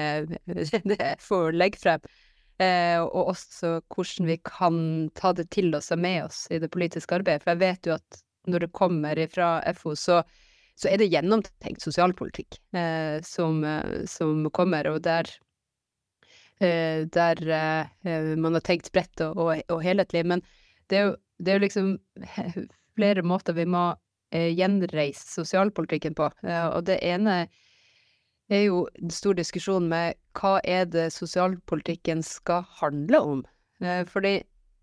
jeg 0.75 1.13
får 1.23 1.55
legge 1.55 1.83
frem. 1.85 2.09
Og 2.59 3.29
også 3.37 3.77
hvordan 3.95 4.27
vi 4.27 4.35
kan 4.43 4.79
ta 5.15 5.31
det 5.31 5.45
til 5.55 5.71
oss 5.79 5.93
og 5.95 6.01
med 6.03 6.25
oss 6.25 6.41
i 6.51 6.59
det 6.59 6.73
politiske 6.75 7.15
arbeidet. 7.15 7.45
For 7.45 7.55
jeg 7.55 7.61
vet 7.61 7.87
jo 7.87 7.93
at 7.95 8.19
når 8.51 8.65
det 8.65 8.69
kommer 8.75 9.21
fra 9.31 9.51
FO, 9.79 9.93
så, 9.95 10.17
så 10.75 10.89
er 10.91 10.99
det 10.99 11.07
gjennomtenkt 11.13 11.87
sosialpolitikk 11.87 12.59
som, 13.23 13.63
som, 14.11 14.43
kommer, 14.51 14.91
og 14.91 15.05
der 15.07 15.31
der 16.59 17.45
man 18.43 18.59
har 18.59 18.67
tenkt 18.67 18.91
bredt 18.91 19.23
og, 19.23 19.39
og, 19.39 19.63
og 19.71 19.85
helhetlig. 19.87 20.25
Men 20.27 20.43
det 20.91 20.99
er 20.99 21.07
jo, 21.07 21.17
det 21.39 21.53
er 21.53 21.61
jo 21.61 21.67
liksom 21.69 21.95
flere 22.99 23.23
måter 23.23 23.55
vi 23.55 23.71
må 23.71 23.93
gjenreist 24.33 25.33
sosialpolitikken 25.33 26.17
på. 26.19 26.31
Eh, 26.45 26.67
og 26.69 26.85
det 26.89 26.99
ene 27.05 27.47
er 28.49 28.65
jo 28.65 28.87
en 29.01 29.13
stor 29.13 29.37
diskusjon 29.37 29.89
med 29.91 30.17
hva 30.39 30.59
er 30.65 30.89
det 30.89 31.11
sosialpolitikken 31.15 32.23
skal 32.25 32.65
handle 32.81 33.21
om? 33.21 33.45
Eh, 33.85 34.05
fordi 34.09 34.39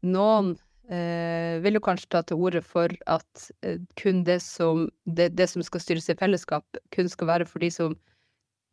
noen 0.06 0.54
eh, 0.90 1.62
vil 1.64 1.80
jo 1.80 1.84
kanskje 1.86 2.12
ta 2.14 2.24
til 2.24 2.42
orde 2.42 2.62
for 2.66 2.94
at 3.12 3.48
eh, 3.66 3.80
kun 4.00 4.24
det 4.28 4.42
som, 4.46 4.88
det, 5.06 5.32
det 5.38 5.50
som 5.52 5.64
skal 5.66 5.84
styres 5.84 6.10
i 6.12 6.18
fellesskap, 6.20 6.66
kun 6.96 7.10
skal 7.12 7.32
være 7.32 7.50
for 7.50 7.64
de 7.64 7.72
som 7.74 7.98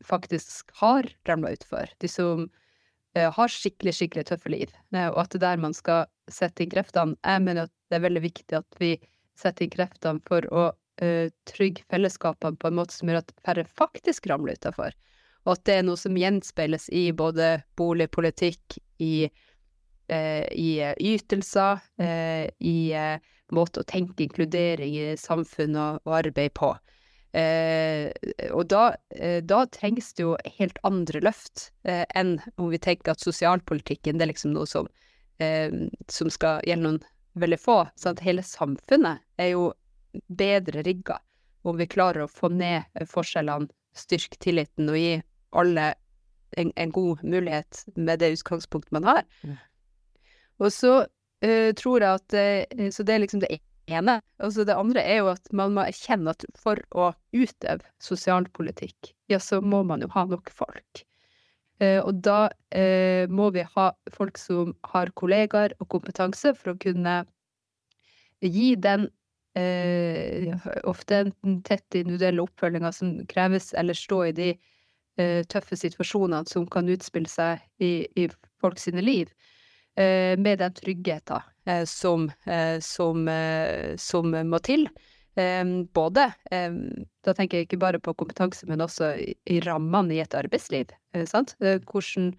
faktisk 0.06 0.72
har 0.80 1.06
ramla 1.28 1.54
utfor. 1.54 1.88
De 2.02 2.10
som 2.10 2.48
eh, 3.16 3.30
har 3.32 3.52
skikkelig, 3.52 3.94
skikkelig 3.96 4.26
tøffe 4.28 4.52
liv. 4.52 4.72
Eh, 4.94 5.08
og 5.08 5.22
at 5.24 5.32
det 5.32 5.40
er 5.40 5.46
der 5.48 5.64
man 5.68 5.76
skal 5.76 6.08
sette 6.30 6.64
inn 6.64 6.72
kreftene. 6.72 7.16
Jeg 7.24 7.44
mener 7.46 7.68
at 7.68 7.74
det 7.88 7.98
er 7.98 8.06
veldig 8.08 8.24
viktig 8.24 8.60
at 8.60 8.80
vi 8.82 8.96
setter 9.38 9.66
inn 9.66 9.74
kreftene 9.74 10.22
for 10.28 10.46
å 10.52 10.64
eh, 11.02 11.30
trygge 11.48 11.86
fellesskapene 11.90 12.58
på 12.60 12.70
en 12.70 12.78
måte 12.80 12.96
som 12.96 13.10
gjør 13.10 13.22
at 13.22 13.34
færre 13.46 13.66
faktisk 13.68 14.28
ramler 14.30 14.58
utafor. 14.60 14.94
Og 15.46 15.56
at 15.56 15.64
det 15.66 15.78
er 15.78 15.86
noe 15.86 15.98
som 15.98 16.16
gjenspeiles 16.18 16.86
i 16.94 17.08
både 17.16 17.56
boligpolitikk, 17.78 18.78
i, 19.02 19.26
eh, 20.12 20.44
i 20.54 20.70
eh, 20.84 20.94
ytelser, 21.00 21.82
i 22.62 22.76
måte 23.52 23.82
å 23.82 23.88
tenke 23.88 24.24
inkludering 24.24 24.94
i 24.96 25.12
samfunn 25.20 25.76
og, 25.76 26.08
arbeid 26.20 26.54
på. 26.56 26.72
Eh, 27.32 28.10
og 28.52 28.66
da, 28.68 28.82
eh, 29.16 29.40
da, 29.40 29.62
trengs 29.72 30.10
det 30.18 30.26
jo 30.26 30.34
helt 30.58 30.76
andre 30.84 31.22
løft 31.24 31.70
eh, 31.88 32.04
enn 32.18 32.34
om 32.60 32.68
vi 32.68 32.80
tenker 32.82 33.14
at 33.14 33.24
sosialpolitikken 33.24 34.20
det 34.20 34.26
er 34.26 34.32
liksom 34.34 34.52
noe 34.52 34.68
som, 34.68 34.90
som 36.12 36.28
skal 36.30 36.60
gjelde 36.68 36.84
noen 36.84 36.98
veldig 37.38 37.58
få. 37.60 37.78
Sånn 37.96 38.16
at 38.16 38.24
hele 38.26 38.44
samfunnet 38.46 39.22
er 39.40 39.54
jo 39.54 39.70
bedre 40.28 40.84
rigga 40.84 41.18
om 41.62 41.78
vi 41.78 41.86
klarer 41.86 42.24
å 42.24 42.30
få 42.30 42.50
ned 42.52 42.88
forskjellene, 43.08 43.70
styrke 43.96 44.38
tilliten 44.40 44.88
og 44.90 44.96
gi 44.98 45.18
alle 45.56 45.92
en, 46.56 46.72
en 46.76 46.92
god 46.92 47.22
mulighet 47.24 47.84
med 47.96 48.22
det 48.22 48.32
utgangspunktet 48.38 48.92
man 48.96 49.08
har. 49.08 49.26
Og 50.62 50.72
så 50.72 50.94
uh, 51.04 51.70
tror 51.78 52.04
jeg 52.04 52.20
at 52.20 52.36
uh, 52.36 52.88
Så 52.92 53.04
det 53.06 53.14
er 53.14 53.22
liksom 53.24 53.42
det 53.44 53.60
ene. 53.90 54.18
Og 54.42 54.52
så 54.54 54.66
det 54.68 54.76
andre 54.78 55.04
er 55.04 55.22
jo 55.22 55.30
at 55.32 55.48
man 55.52 55.74
må 55.76 55.86
erkjenne 55.86 56.34
at 56.34 56.44
for 56.58 56.80
å 56.96 57.12
utøve 57.34 57.84
sosialpolitikk, 58.02 59.12
ja, 59.32 59.40
så 59.40 59.60
må 59.60 59.82
man 59.86 60.04
jo 60.04 60.10
ha 60.14 60.26
nok 60.28 60.52
folk. 60.54 61.04
Eh, 61.82 61.98
og 61.98 62.20
da 62.22 62.46
eh, 62.70 63.26
må 63.30 63.50
vi 63.54 63.64
ha 63.74 63.88
folk 64.14 64.38
som 64.38 64.74
har 64.92 65.10
kollegaer 65.18 65.74
og 65.80 65.88
kompetanse 65.94 66.54
for 66.58 66.74
å 66.74 66.80
kunne 66.82 67.22
gi 68.42 68.74
den 68.82 69.08
eh, 69.58 70.52
ofte 70.88 71.22
enten 71.24 71.60
tett 71.66 71.98
individuelle 71.98 72.44
oppfølginga 72.44 72.92
som 72.94 73.16
kreves, 73.30 73.72
eller 73.78 73.98
stå 73.98 74.20
i 74.28 74.34
de 74.36 74.50
eh, 74.52 75.40
tøffe 75.50 75.78
situasjonene 75.78 76.46
som 76.50 76.68
kan 76.70 76.90
utspille 76.92 77.30
seg 77.30 77.62
i, 77.82 78.06
i 78.18 78.28
folk 78.62 78.78
sine 78.82 79.02
liv. 79.04 79.32
Eh, 79.98 80.38
med 80.40 80.62
den 80.62 80.72
tryggheten 80.72 81.50
eh, 81.68 81.84
som, 81.88 82.30
som, 82.80 83.26
som, 84.00 84.36
må 84.48 84.62
til. 84.64 84.86
Både 85.32 86.26
Da 86.46 87.32
tenker 87.32 87.56
jeg 87.56 87.68
ikke 87.68 87.80
bare 87.80 88.00
på 88.02 88.12
kompetanse, 88.20 88.66
men 88.68 88.82
også 88.84 89.14
i 89.48 89.60
rammene 89.64 90.16
i 90.16 90.20
et 90.20 90.34
arbeidsliv. 90.36 90.92
Sant? 91.30 91.54
Hvordan 91.60 92.34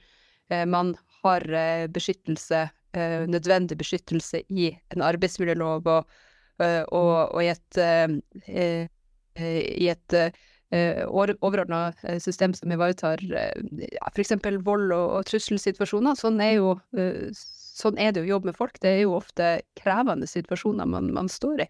man 0.70 0.94
har 1.24 1.48
beskyttelse, 1.90 2.68
nødvendig 2.94 3.78
beskyttelse 3.80 4.44
i 4.54 4.70
en 4.94 5.02
arbeidsmiljølov 5.02 5.88
og, 5.88 6.18
og, 6.92 7.34
og 7.34 7.40
i 7.42 7.50
et, 7.50 7.80
i 8.54 9.90
et 9.90 10.18
overordna 11.10 11.82
system 12.22 12.54
som 12.54 12.72
ivaretar 12.76 13.24
f.eks. 14.14 14.36
vold 14.62 14.92
og, 14.92 15.08
og 15.18 15.26
trusselsituasjoner. 15.32 16.20
Sånn 16.20 16.42
er 16.46 16.60
jo 16.60 16.76
sånn 17.74 17.98
er 17.98 18.14
det 18.14 18.24
å 18.24 18.30
jobbe 18.36 18.52
med 18.52 18.58
folk. 18.58 18.78
Det 18.82 18.92
er 18.92 19.04
jo 19.04 19.18
ofte 19.18 19.56
krevende 19.80 20.30
situasjoner 20.30 20.90
man, 20.90 21.10
man 21.16 21.32
står 21.32 21.66
i. 21.66 21.70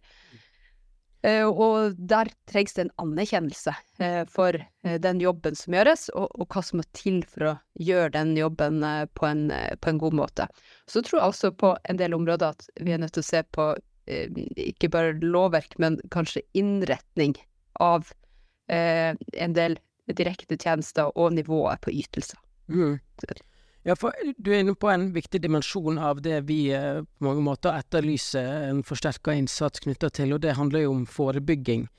Uh, 1.23 1.47
og 1.47 1.95
der 1.95 2.27
trengs 2.51 2.75
det 2.75 2.83
en 2.83 2.95
anerkjennelse 2.99 3.71
uh, 4.01 4.23
for 4.27 4.57
uh, 4.59 4.95
den 4.99 5.21
jobben 5.23 5.55
som 5.55 5.77
gjøres, 5.77 6.09
og, 6.11 6.27
og, 6.35 6.49
hva 6.51 6.63
som 6.67 6.81
må 6.81 6.85
til 6.97 7.21
for 7.29 7.47
å 7.47 7.53
gjøre 7.79 8.11
den 8.17 8.33
jobben 8.35 8.83
på 9.15 9.29
en, 9.29 9.45
på, 9.79 9.93
en, 9.93 10.01
god 10.01 10.17
måte. 10.19 10.49
Så 10.91 10.99
tror 10.99 11.21
jeg 11.21 11.31
også 11.31 11.53
på 11.55 11.71
en 11.87 12.01
del 12.01 12.17
områder 12.17 12.51
at 12.51 12.67
vi 12.83 12.91
er 12.91 12.99
nødt 12.99 13.15
til 13.15 13.23
å 13.23 13.29
se 13.29 13.43
på 13.55 13.71
ikke 14.59 14.89
bare 14.91 15.13
lovverk, 15.23 15.77
men 15.79 15.95
kanskje 16.11 16.41
innretning 16.59 17.37
av 17.79 18.09
en 18.67 19.55
del 19.55 19.77
direkte 20.11 20.57
tjenester 20.59 21.07
og 21.15 21.31
nivået 21.37 21.79
på 21.85 21.93
ytelser. 22.03 22.35
Mm. 22.67 22.97
Ja, 23.83 23.95
for 23.99 24.15
du 24.37 24.53
er 24.53 24.61
inne 24.63 24.77
på 24.79 24.87
en 24.87 25.09
viktig 25.11 25.41
dimensjon 25.43 25.97
av 25.99 26.21
det 26.23 26.37
vi 26.47 26.69
eh, 26.71 27.01
på 27.03 27.25
mange 27.25 27.43
måter 27.43 27.75
etterlyser 27.75 28.69
en 28.69 28.79
forsterka 28.87 29.35
innsats 29.35 29.83
knytta 29.83 30.07
til, 30.15 30.31
og 30.31 30.39
det 30.45 30.55
handler 30.55 30.85
jo 30.85 30.93
om 30.93 31.03
forebygging. 31.03 31.89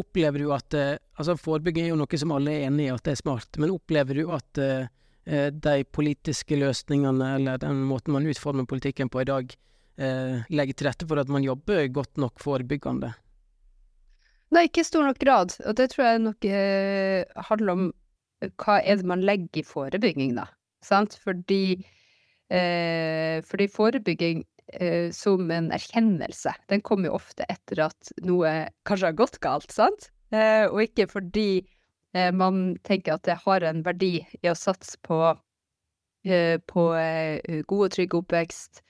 Opplever 0.00 0.40
du 0.40 0.54
at 0.56 0.74
eh, 0.74 0.94
Altså, 1.16 1.36
forebygging 1.40 1.86
er 1.86 1.92
jo 1.94 2.00
noe 2.00 2.18
som 2.20 2.32
alle 2.36 2.52
er 2.52 2.66
enig 2.68 2.86
i 2.86 2.92
at 2.92 3.04
det 3.04 3.14
er 3.14 3.20
smart, 3.20 3.56
men 3.60 3.72
opplever 3.72 4.16
du 4.16 4.32
at 4.32 4.60
eh, 4.60 4.88
de 5.52 5.76
politiske 5.96 6.56
løsningene, 6.60 7.30
eller 7.38 7.60
den 7.60 7.84
måten 7.88 8.12
man 8.16 8.28
utformer 8.28 8.68
politikken 8.68 9.08
på 9.10 9.24
i 9.24 9.28
dag, 9.28 9.54
legger 9.96 10.76
til 10.76 10.86
rette 10.86 11.06
for 11.08 11.18
at 11.18 11.30
man 11.32 11.42
jobber 11.42 11.88
godt 11.88 12.20
nok 12.20 12.36
forebyggende? 12.38 13.08
Nei, 14.52 14.66
ikke 14.68 14.84
i 14.84 14.86
stor 14.86 15.08
nok 15.08 15.18
grad, 15.18 15.56
og 15.64 15.78
det 15.80 15.88
tror 15.94 16.04
jeg 16.04 16.22
nok 16.28 16.46
handler 17.48 17.72
om 17.72 17.88
hva 18.60 18.76
er 18.84 19.00
det 19.00 19.08
man 19.08 19.24
legger 19.24 19.64
i 19.64 19.66
forebygging, 19.66 20.36
da 20.36 20.46
sant? 20.84 21.16
Fordi, 21.22 21.78
eh, 22.50 23.40
fordi 23.46 23.68
forebygging 23.72 24.44
eh, 24.72 25.10
som 25.14 25.50
en 25.50 25.70
erkjennelse, 25.74 26.54
den 26.68 26.82
kommer 26.82 27.10
jo 27.10 27.18
ofte 27.20 27.46
etter 27.48 27.86
at 27.86 28.12
noe 28.26 28.68
kanskje 28.88 29.10
har 29.10 29.18
gått 29.18 29.40
galt, 29.44 29.70
sant? 29.74 30.10
Eh, 30.34 30.66
og 30.66 30.82
ikke 30.82 31.06
fordi 31.10 31.50
eh, 32.14 32.32
man 32.34 32.76
tenker 32.86 33.16
at 33.16 33.26
det 33.28 33.38
har 33.44 33.66
en 33.66 33.84
verdi 33.86 34.18
i 34.42 34.50
å 34.50 34.56
satse 34.58 34.98
på, 35.06 35.20
eh, 36.26 36.58
på 36.66 36.88
eh, 36.98 37.62
god 37.68 37.86
og 37.88 37.94
trygg 37.96 38.18
oppvekst, 38.22 38.82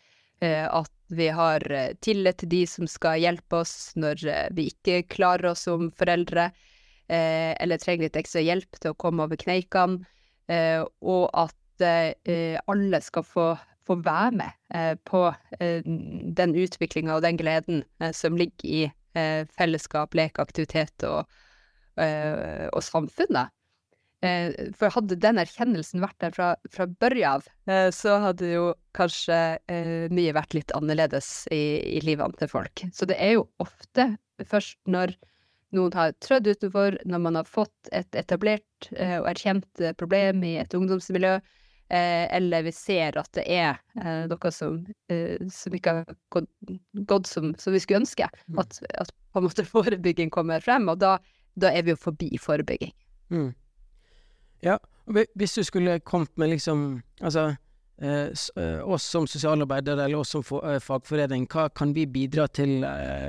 at 0.44 0.92
vi 1.16 1.30
har 1.32 1.62
tillit 2.04 2.36
til 2.42 2.50
de 2.52 2.58
som 2.68 2.84
skal 2.90 3.22
hjelpe 3.22 3.62
oss 3.62 3.94
når 3.96 4.20
vi 4.52 4.66
ikke 4.68 4.98
klarer 5.08 5.54
oss 5.54 5.62
som 5.64 5.86
foreldre, 5.96 6.50
eller 7.08 7.80
trenger 7.80 8.04
litt 8.04 8.18
ekstra 8.20 8.42
hjelp 8.44 8.76
til 8.76 8.92
å 8.92 8.98
komme 9.00 9.24
over 9.24 9.40
kneikene, 9.40 10.04
og 11.00 11.24
at 11.32 11.56
eh, 11.84 12.58
alle 12.70 13.00
skal 13.04 13.24
få, 13.26 13.48
få 13.86 13.98
være 14.04 14.36
med 14.40 14.54
eh, 14.74 14.94
på 15.08 15.26
eh, 15.60 15.82
den 16.38 16.54
utviklinga 16.56 17.16
og 17.16 17.26
den 17.26 17.40
gleden 17.40 17.84
som 18.16 18.38
ligger 18.38 18.68
i 18.68 18.86
fellesskap, 19.56 20.12
lek, 20.12 20.36
aktivitet 20.36 21.00
og, 21.08 21.24
og 21.96 22.82
samfunnet. 22.84 23.48
for 24.76 24.92
hadde 24.92 25.16
den 25.16 25.40
erkjennelsen 25.40 26.02
vært 26.04 26.18
der 26.20 26.34
fra, 26.36 26.48
fra 26.68 26.84
børja 27.00 27.30
av, 27.38 27.48
så 27.96 28.18
hadde 28.20 28.50
jo 28.50 28.66
kanskje 28.92 29.56
mye 30.12 30.36
vært 30.36 30.52
litt 30.52 30.76
annerledes 30.76 31.46
i, 31.48 31.80
i 31.96 32.04
livene 32.04 32.36
til 32.36 32.52
folk. 32.52 32.84
Så 32.92 33.08
det 33.08 33.16
er 33.16 33.38
jo 33.38 33.46
ofte 33.64 34.10
først 34.44 34.76
når 34.84 35.16
noen 35.72 35.96
har 35.96 36.12
trødd 36.20 36.52
utenfor, 36.52 37.00
når 37.08 37.24
man 37.30 37.40
har 37.40 37.48
fått 37.48 37.88
et 37.96 38.20
etablert 38.20 38.90
og 38.92 39.30
erkjent 39.32 39.86
problem 39.96 40.44
i 40.44 40.58
et 40.60 40.76
ungdomsmiljø, 40.76 41.38
eller 41.88 42.64
vi 42.66 42.72
ser 42.74 43.18
at 43.20 43.30
det 43.36 43.44
er 43.46 43.76
eh, 44.02 44.24
noe 44.30 44.50
som, 44.50 44.80
eh, 45.12 45.38
som, 45.52 45.74
ikke 45.76 45.92
har 45.94 46.16
gått, 46.34 46.48
gått 47.06 47.30
som, 47.30 47.52
som, 47.60 47.74
vi 47.74 47.82
skulle 47.82 48.02
ønske. 48.02 48.26
Mm. 48.48 48.58
At, 48.64 48.80
at, 48.98 49.12
på 49.32 49.42
en 49.42 49.46
måte 49.46 49.66
forebygging 49.74 50.32
kommer 50.34 50.64
frem, 50.64 50.88
og 50.90 50.98
da, 51.02 51.16
da 51.54 51.70
er 51.70 51.86
vi 51.86 51.94
jo 51.94 52.00
forbi 52.08 52.32
forebygging. 52.42 52.90
Mm. 53.30 53.52
Ja, 54.64 54.78
hvis 55.06 55.54
du 55.54 55.62
skulle 55.66 56.00
kommet 56.00 56.38
med 56.38 56.48
liksom 56.48 57.02
Altså 57.20 57.54
eh, 58.02 58.28
eh, 58.56 58.80
oss 58.84 59.02
som 59.02 59.26
sosialarbeidere 59.26 60.04
eller 60.04 60.18
oss 60.18 60.34
som 60.34 60.42
eh, 60.42 60.80
fagforening, 60.82 61.46
hva 61.48 61.68
kan 61.68 61.94
vi 61.94 62.06
bidra 62.06 62.46
til 62.46 62.84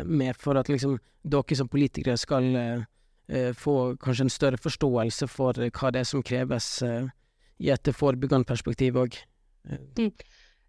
mer 0.06 0.36
for 0.40 0.58
at 0.58 0.70
liksom 0.70 0.98
dere 1.24 1.56
som 1.56 1.68
politikere 1.68 2.18
skal 2.18 2.86
få 3.60 3.98
kanskje 4.00 4.24
en 4.24 4.32
større 4.32 4.58
forståelse 4.64 5.28
for 5.28 5.58
hva 5.60 5.90
det 5.92 6.00
er 6.00 6.08
som 6.08 6.22
kreves 6.24 6.68
i 7.64 7.72
et 7.74 7.90
forebyggende 7.96 8.48
perspektiv 8.48 9.00
òg. 9.02 9.18
Mm. 9.68 10.12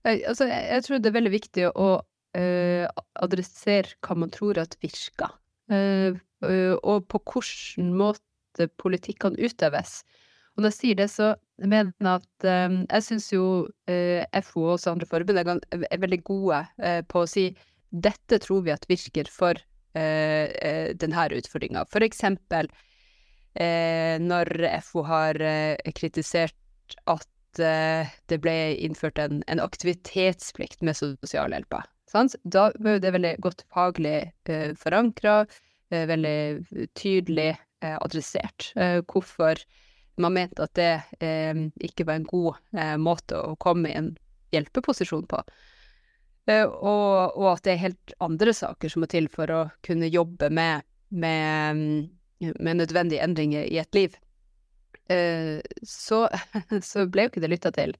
Altså, 0.09 0.47
jeg 0.49 0.85
tror 0.87 1.02
det 1.02 1.11
er 1.11 1.18
veldig 1.18 1.35
viktig 1.35 1.66
å 1.73 1.88
uh, 1.99 3.02
adressere 3.23 3.97
hva 4.04 4.16
man 4.23 4.33
tror 4.35 4.61
at 4.62 4.76
virker, 4.83 5.35
uh, 5.73 6.16
uh, 6.45 6.75
og 6.83 7.09
på 7.11 7.21
hvilken 7.35 7.92
måte 7.99 8.71
politikk 8.80 9.21
kan 9.26 9.38
utøves. 9.38 10.00
Og 10.57 10.64
når 10.64 10.73
jeg 10.73 10.78
sier 10.78 10.99
det, 10.99 11.11
så 11.12 11.35
mener 11.62 11.92
jeg 12.02 12.09
at 12.18 12.47
jeg 12.49 13.04
syns 13.07 13.28
jo 13.30 13.42
FO 14.42 14.62
og 14.64 14.73
også 14.73 14.90
andre 14.90 15.07
forbund 15.07 15.38
er 15.38 16.00
veldig 16.02 16.18
gode 16.26 16.59
på 17.07 17.23
å 17.23 17.28
si 17.30 17.45
dette 17.95 18.40
tror 18.42 18.64
vi 18.66 18.73
at 18.75 18.88
virker 18.90 19.30
for 19.30 19.61
denne 19.95 21.28
utfordringa. 21.38 21.85
For 21.87 22.02
eksempel 22.02 22.66
når 23.54 24.50
FO 24.88 25.07
har 25.07 25.38
kritisert 25.95 26.59
at 27.11 27.61
uh, 27.62 28.09
det 28.30 28.40
ble 28.45 28.57
innført 28.76 29.18
en, 29.23 29.42
en, 29.47 29.61
aktivitetsplikt 29.61 30.85
med 30.87 30.99
sosialhjelpa. 30.99 31.83
Da 32.45 32.68
var 32.78 33.00
det 33.02 33.12
veldig 33.12 33.35
godt 33.45 33.64
faglig 33.75 34.30
eh, 34.49 34.71
forankra, 34.80 35.42
eh, 35.92 36.07
veldig 36.09 36.88
tydelig 36.97 37.50
eh, 37.52 37.97
adressert. 38.00 38.73
Eh, 38.76 39.02
hvorfor 39.04 39.61
man 40.18 40.35
mente 40.35 40.64
at 40.64 40.75
det 40.78 40.92
eh, 41.21 41.66
ikke 41.85 42.07
var 42.09 42.18
en 42.18 42.28
god 42.28 42.54
eh, 42.76 42.97
måte 42.97 43.38
å 43.38 43.57
komme 43.61 43.90
i 43.90 43.99
en 43.99 44.14
hjelpeposisjon 44.54 45.26
på. 45.28 45.42
Eh, 46.49 46.64
og, 46.64 47.37
og, 47.37 47.49
at 47.52 47.66
det 47.66 47.75
er 47.75 47.85
helt 47.85 48.14
andre 48.25 48.54
saker 48.57 48.92
som 48.92 49.04
må 49.04 49.11
til 49.11 49.28
for 49.33 49.52
å 49.52 49.61
kunne 49.87 50.09
jobbe 50.09 50.49
med, 50.50 50.87
med, 51.11 52.09
med 52.40 52.80
nødvendige 52.80 53.25
endringer 53.25 53.68
i 53.68 53.80
et 53.83 53.95
liv. 53.95 54.16
Eh, 55.09 55.61
så, 55.83 56.27
så, 56.91 57.07
ble 57.09 57.27
jo 57.27 57.33
ikke 57.33 57.45
det 57.45 57.53
lytta 57.53 57.73
til. 57.75 57.95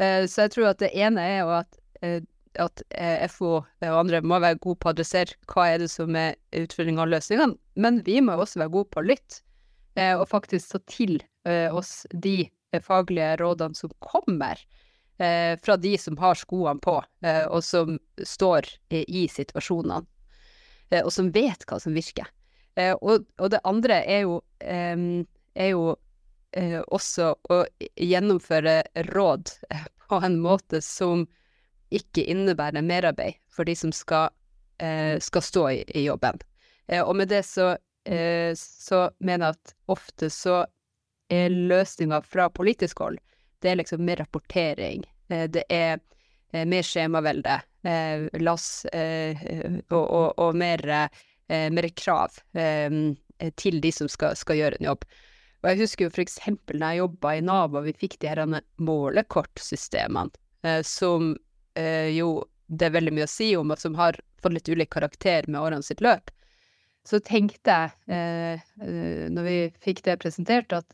Eh, 0.00 0.24
så 0.30 0.46
jeg 0.46 0.54
tror 0.54 0.70
at 0.72 0.80
det 0.82 0.94
ene 0.96 1.24
er 1.24 1.42
jo 1.42 1.58
at 1.60 1.80
at 2.60 2.82
FO 3.32 3.48
og 3.56 3.94
andre 3.96 4.20
må 4.22 4.36
være 4.42 4.60
gode 4.62 4.76
på 4.82 4.90
å 4.90 4.92
adressere 4.92 5.38
hva 5.50 5.64
er 5.72 5.80
det 5.80 5.88
som 5.90 6.14
er 6.14 6.36
utfordringa 6.54 7.02
og 7.02 7.14
løsningene, 7.14 7.56
men 7.80 8.02
vi 8.06 8.18
må 8.22 8.36
også 8.36 8.60
være 8.60 8.72
gode 8.74 8.90
på 8.92 9.00
å 9.00 9.06
lytte, 9.08 9.40
og 10.20 10.26
faktisk 10.28 10.74
ta 10.74 10.80
til 10.92 11.16
oss 11.72 12.04
de 12.12 12.44
faglige 12.84 13.40
rådene 13.40 13.78
som 13.78 13.90
kommer 14.04 14.60
fra 15.16 15.78
de 15.80 15.94
som 15.98 16.20
har 16.20 16.38
skoene 16.38 16.84
på, 16.84 16.98
og 17.00 17.64
som 17.64 17.96
står 18.20 18.68
i 18.92 19.24
situasjonene, 19.32 20.04
og 21.00 21.10
som 21.16 21.32
vet 21.34 21.66
hva 21.66 21.80
som 21.82 21.96
virker. 21.96 22.28
Og 23.00 23.48
det 23.50 23.64
andre 23.64 24.02
er 24.04 24.28
jo, 24.28 24.38
er 24.60 25.72
jo 25.72 25.96
eh, 26.56 26.80
også 26.88 27.34
å 27.50 27.60
gjennomføre 28.00 28.82
råd 29.12 29.52
eh, 29.70 29.86
på 30.08 30.20
en 30.24 30.38
måte 30.42 30.80
som 30.84 31.26
ikke 31.94 32.24
innebærer 32.30 32.84
merarbeid 32.84 33.38
for 33.52 33.68
de 33.68 33.76
som 33.78 33.92
skal, 33.94 34.30
eh, 34.82 35.18
skal 35.22 35.44
stå 35.44 35.64
i, 35.70 35.82
i 35.94 36.06
jobben. 36.08 36.40
Eh, 36.86 37.02
og 37.02 37.16
med 37.16 37.28
det 37.28 37.42
så, 37.46 37.76
eh, 38.04 38.52
så 38.58 39.08
mener 39.18 39.52
jeg 39.52 39.58
at 39.58 39.74
ofte 39.94 40.30
så 40.32 40.64
er 41.32 41.54
løsninga 41.54 42.20
fra 42.26 42.50
politisk 42.52 43.00
hold 43.00 43.20
det 43.64 43.70
er 43.70 43.78
liksom 43.80 44.02
mer 44.04 44.20
rapportering. 44.20 45.06
Eh, 45.32 45.46
det 45.48 45.64
er 45.72 46.02
mer 46.68 46.84
skjemavelde, 46.86 47.56
lass 48.38 48.84
og, 48.86 49.94
og, 49.96 50.28
og 50.38 50.54
mer, 50.54 50.84
mer 51.50 51.88
krav 51.98 52.36
til 53.58 53.80
de 53.82 53.90
som 53.90 54.06
skal, 54.12 54.36
skal 54.38 54.60
gjøre 54.60 54.78
en 54.78 54.86
jobb. 54.86 55.02
Og 55.64 55.70
jeg 55.72 55.80
husker 55.80 56.06
jo 56.06 56.12
for 56.12 56.20
eksempel 56.20 56.82
da 56.82 56.92
jeg 56.92 57.00
jobba 57.00 57.30
i 57.38 57.44
Nav 57.44 57.72
og 57.72 57.86
vi 57.86 57.94
fikk 57.96 58.18
de 58.20 58.28
her 58.28 58.42
målekortsystemene, 58.84 60.36
eh, 60.68 60.82
som 60.84 61.32
eh, 61.80 62.12
jo 62.12 62.42
det 62.68 62.88
er 62.88 62.94
veldig 62.96 63.12
mye 63.16 63.26
å 63.26 63.32
si 63.32 63.50
om, 63.56 63.72
og 63.72 63.80
som 63.80 63.96
har 63.98 64.18
fått 64.42 64.56
litt 64.56 64.68
ulik 64.68 64.92
karakter 64.92 65.48
med 65.48 65.60
årene 65.60 65.84
sitt 65.84 66.02
løp, 66.04 66.30
så 67.04 67.20
tenkte 67.24 67.72
jeg, 67.72 67.92
eh, 68.16 68.60
eh, 68.80 69.24
når 69.32 69.48
vi 69.48 69.56
fikk 69.84 70.04
det 70.06 70.18
presentert, 70.22 70.72
at 70.72 70.88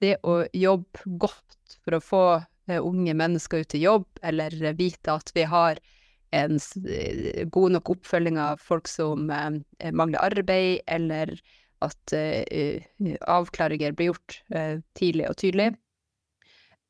det 0.00 0.16
å 0.24 0.42
jobbe 0.56 1.16
godt 1.20 1.76
for 1.84 1.96
å 1.96 2.04
få 2.04 2.24
eh, 2.40 2.80
unge 2.80 3.14
mennesker 3.16 3.64
ut 3.64 3.76
i 3.76 3.82
jobb, 3.84 4.06
eller 4.24 4.56
vite 4.78 5.16
at 5.16 5.32
vi 5.36 5.44
har 5.48 5.80
en 6.36 6.56
eh, 6.88 7.44
god 7.52 7.76
nok 7.76 7.92
oppfølging 7.96 8.40
av 8.40 8.62
folk 8.64 8.88
som 8.88 9.28
mangler 9.28 10.20
arbeid, 10.22 10.80
eller 10.88 11.36
at 11.84 12.14
uh, 12.14 13.14
avklaringer 13.28 13.94
blir 13.96 14.12
gjort 14.12 14.40
uh, 14.54 14.80
tidlig 14.98 15.28
og 15.30 15.38
tydelig. 15.40 15.70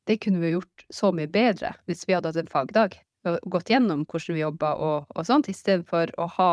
Det 0.09 0.17
kunne 0.23 0.41
vi 0.41 0.53
gjort 0.55 0.85
så 0.91 1.11
mye 1.15 1.29
bedre 1.31 1.73
hvis 1.87 2.03
vi 2.07 2.15
hadde 2.15 2.31
hatt 2.31 2.41
en 2.41 2.51
fagdag 2.51 2.97
og 3.29 3.37
gått 3.53 3.69
gjennom 3.69 4.01
hvordan 4.09 4.33
vi 4.33 4.41
jobba 4.41 4.73
og, 4.81 5.11
og 5.13 5.27
sånt, 5.27 5.49
istedenfor 5.51 6.09
å 6.17 6.25
ha 6.39 6.51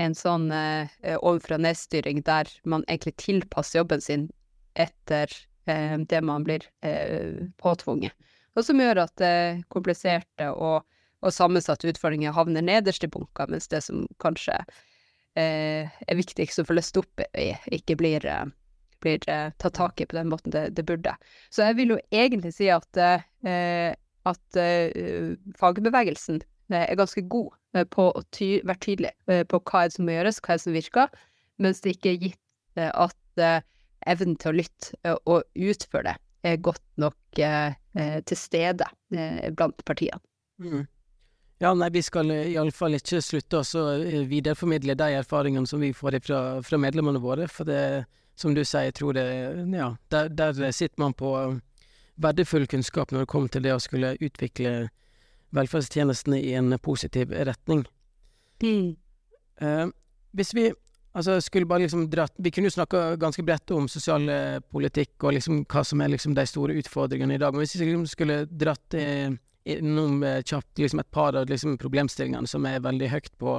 en 0.00 0.16
sånn 0.16 0.48
uh, 0.48 0.88
overfra 1.20 1.60
nedstyring 1.60 2.22
der 2.24 2.48
man 2.64 2.86
egentlig 2.88 3.18
tilpasser 3.20 3.82
jobben 3.82 4.04
sin 4.04 4.30
etter 4.74 5.32
det 5.70 6.18
man 6.24 6.42
blir 6.42 6.64
påtvunget. 7.62 8.14
Og 8.56 8.64
som 8.64 8.80
gjør 8.80 9.02
at 9.04 9.22
kompliserte 9.70 10.48
og, 10.50 10.86
og 11.22 11.34
sammensatte 11.36 11.86
utfordringer 11.92 12.34
havner 12.34 12.64
nederst 12.64 13.04
i 13.06 13.10
bunka, 13.12 13.44
mens 13.46 13.68
det 13.70 13.82
som 13.84 14.08
kanskje 14.24 14.56
Eh, 14.56 14.89
er 15.38 16.18
viktigst 16.18 16.60
å 16.60 16.66
få 16.66 16.76
løst 16.76 16.98
opp 17.00 17.22
i, 17.38 17.52
ikke 17.76 17.96
blir, 18.00 18.26
eh, 18.26 18.44
blir 19.02 19.22
eh, 19.30 19.50
tatt 19.62 19.76
tak 19.78 20.00
i 20.00 20.06
på 20.08 20.18
den 20.18 20.30
måten 20.32 20.52
det, 20.54 20.70
det, 20.76 20.84
burde. 20.88 21.14
Så 21.50 21.68
jeg 21.68 21.78
vil 21.78 21.94
jo 21.94 21.98
egentlig 22.10 22.52
si 22.56 22.70
at, 22.72 23.00
at 23.00 24.60
fagbevegelsen 25.60 26.42
er 26.70 26.98
ganske 26.98 27.22
god 27.30 27.54
på 27.90 28.10
å 28.10 28.22
ty 28.34 28.60
være 28.66 28.82
tydelig 28.82 29.12
på 29.50 29.62
hva 29.70 29.86
som 29.90 30.06
må 30.06 30.14
gjøres, 30.14 30.42
hva 30.46 30.58
som 30.58 30.74
virker, 30.74 31.10
mens 31.62 31.82
det 31.82 31.96
ikke 31.96 32.12
er 32.12 32.24
gitt 32.26 32.82
at 32.90 33.62
evnen 34.10 34.36
til 34.40 34.52
å 34.52 34.58
lytte 34.58 35.14
og 35.26 35.46
utføre 35.54 36.14
det 36.14 36.16
er 36.46 36.62
godt 36.64 36.86
nok 37.00 37.36
til 37.36 38.38
stede 38.38 38.86
blant 39.56 39.84
partiene. 39.84 40.22
Mm. 40.60 40.86
Ja, 41.60 41.74
nei, 41.76 41.90
vi 41.92 42.00
skal 42.02 42.30
eh, 42.32 42.54
iallfall 42.54 42.96
ikke 42.96 43.20
slutte 43.20 43.60
å 43.60 43.80
eh, 43.92 44.22
videreformidle 44.28 44.94
de 44.96 45.10
erfaringene 45.18 45.68
som 45.68 45.82
vi 45.84 45.92
får 45.92 46.16
fra, 46.24 46.38
fra 46.64 46.78
medlemmene 46.80 47.20
våre, 47.20 47.48
for 47.52 47.68
det, 47.68 48.06
som 48.32 48.54
du 48.56 48.62
sier, 48.64 48.88
jeg 48.88 48.96
tror 48.96 49.18
det 49.18 49.26
Ja, 49.76 49.90
der, 50.08 50.30
der 50.32 50.72
sitter 50.72 51.02
man 51.04 51.12
på 51.12 51.34
verdifull 52.20 52.64
kunnskap 52.66 53.12
når 53.12 53.24
det 53.24 53.30
kommer 53.32 53.52
til 53.52 53.64
det 53.64 53.74
å 53.74 53.82
skulle 53.82 54.14
utvikle 54.20 54.88
velferdstjenestene 55.56 56.38
i 56.40 56.54
en 56.56 56.72
positiv 56.80 57.32
retning. 57.32 57.84
Mm. 58.64 58.96
Eh, 59.60 59.86
hvis 60.32 60.54
vi 60.56 60.70
altså 61.12 61.40
skulle 61.42 61.66
bare 61.66 61.82
liksom 61.82 62.04
dratt 62.12 62.36
Vi 62.38 62.52
kunne 62.54 62.68
jo 62.68 62.74
snakka 62.74 63.16
ganske 63.18 63.42
bredt 63.42 63.72
om 63.74 63.88
sosialpolitikk 63.90 65.24
og 65.24 65.34
liksom 65.34 65.64
hva 65.64 65.82
som 65.84 66.00
er 66.00 66.12
liksom 66.12 66.36
de 66.36 66.44
store 66.46 66.76
utfordringene 66.80 67.34
i 67.34 67.40
dag, 67.40 67.52
men 67.52 67.64
hvis 67.64 67.76
vi 67.76 67.88
liksom 67.88 68.06
skulle 68.08 68.44
dratt 68.48 68.96
eh, 68.96 69.36
innom 69.78 70.22
eh, 70.22 70.42
kjapt 70.42 70.78
liksom 70.78 71.00
et 71.00 71.10
par 71.10 71.36
av 71.36 71.48
liksom, 71.48 71.78
problemstillingene 71.78 72.46
som 72.46 72.66
er 72.66 72.82
veldig 72.84 73.08
høyt 73.12 73.32
på, 73.38 73.56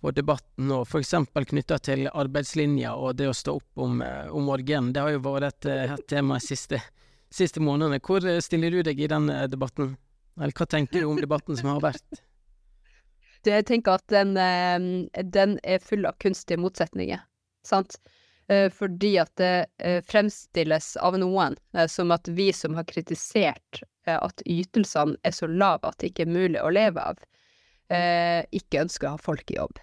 på 0.00 0.12
debatten 0.16 0.68
nå, 0.70 0.82
f.eks. 0.84 1.14
knytta 1.50 1.78
til 1.78 2.08
arbeidslinja 2.12 2.94
og 2.96 3.16
det 3.20 3.30
å 3.30 3.36
stå 3.36 3.56
opp 3.60 3.82
om, 3.86 4.02
eh, 4.02 4.26
om 4.30 4.48
morgenen. 4.50 4.92
Det 4.92 5.04
har 5.04 5.14
jo 5.14 5.22
vært 5.26 5.48
et, 5.50 5.70
eh, 5.72 5.94
et 5.96 6.06
tema 6.08 6.40
de 6.40 6.46
siste, 6.46 6.82
siste 7.30 7.62
månedene. 7.62 8.00
Hvor 8.00 8.26
stiller 8.44 8.74
du 8.74 8.82
deg 8.86 9.00
i 9.00 9.10
den 9.12 9.30
debatten? 9.52 9.96
Eller 10.36 10.52
hva 10.52 10.68
tenker 10.68 11.00
du 11.00 11.10
om 11.10 11.20
debatten 11.20 11.56
som 11.56 11.72
har 11.74 11.82
vært? 11.84 12.22
Jeg 13.46 13.64
tenker 13.68 14.00
at 14.00 14.06
den, 14.10 14.34
den 15.30 15.58
er 15.62 15.78
full 15.78 16.04
av 16.08 16.16
kunstige 16.18 16.58
motsetninger, 16.58 17.20
sant. 17.64 17.94
Fordi 18.46 19.12
at 19.22 19.30
det 19.38 20.02
fremstilles 20.06 20.88
av 20.98 21.14
noen 21.22 21.54
som 21.90 22.10
at 22.14 22.26
vi 22.26 22.48
som 22.54 22.74
har 22.74 22.88
kritisert 22.90 23.84
at 24.14 24.42
ytelsene 24.46 25.16
er 25.26 25.34
så 25.34 25.48
lave 25.50 25.88
at 25.88 25.98
det 26.00 26.12
ikke 26.12 26.26
er 26.26 26.34
mulig 26.34 26.62
å 26.62 26.72
leve 26.72 27.02
av, 27.02 27.22
eh, 27.90 28.42
ikke 28.54 28.84
ønsker 28.86 29.08
å 29.08 29.14
ha 29.16 29.22
folk 29.22 29.50
i 29.50 29.58
jobb. 29.58 29.80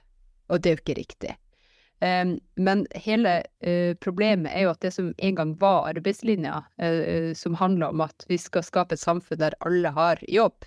Og 0.50 0.62
det 0.62 0.70
er 0.70 0.78
jo 0.78 0.84
ikke 0.84 1.00
riktig. 1.02 1.36
Um, 2.04 2.34
men 2.60 2.84
hele 3.00 3.46
problemet 4.04 4.52
er 4.52 4.66
jo 4.66 4.74
at 4.74 4.82
det 4.84 4.92
som 4.92 5.14
en 5.24 5.36
gang 5.38 5.54
var 5.62 5.86
arbeidslinja, 5.94 6.58
som 7.40 7.56
handla 7.56 7.94
om 7.94 8.02
at 8.04 8.26
vi 8.28 8.36
skal 8.42 8.66
skape 8.68 8.98
et 8.98 9.00
samfunn 9.00 9.40
der 9.40 9.56
alle 9.64 9.94
har 9.96 10.20
jobb, 10.28 10.66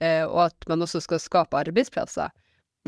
og 0.00 0.38
at 0.46 0.68
man 0.70 0.86
også 0.86 1.02
skal 1.04 1.20
skape 1.20 1.60
arbeidsplasser, 1.60 2.32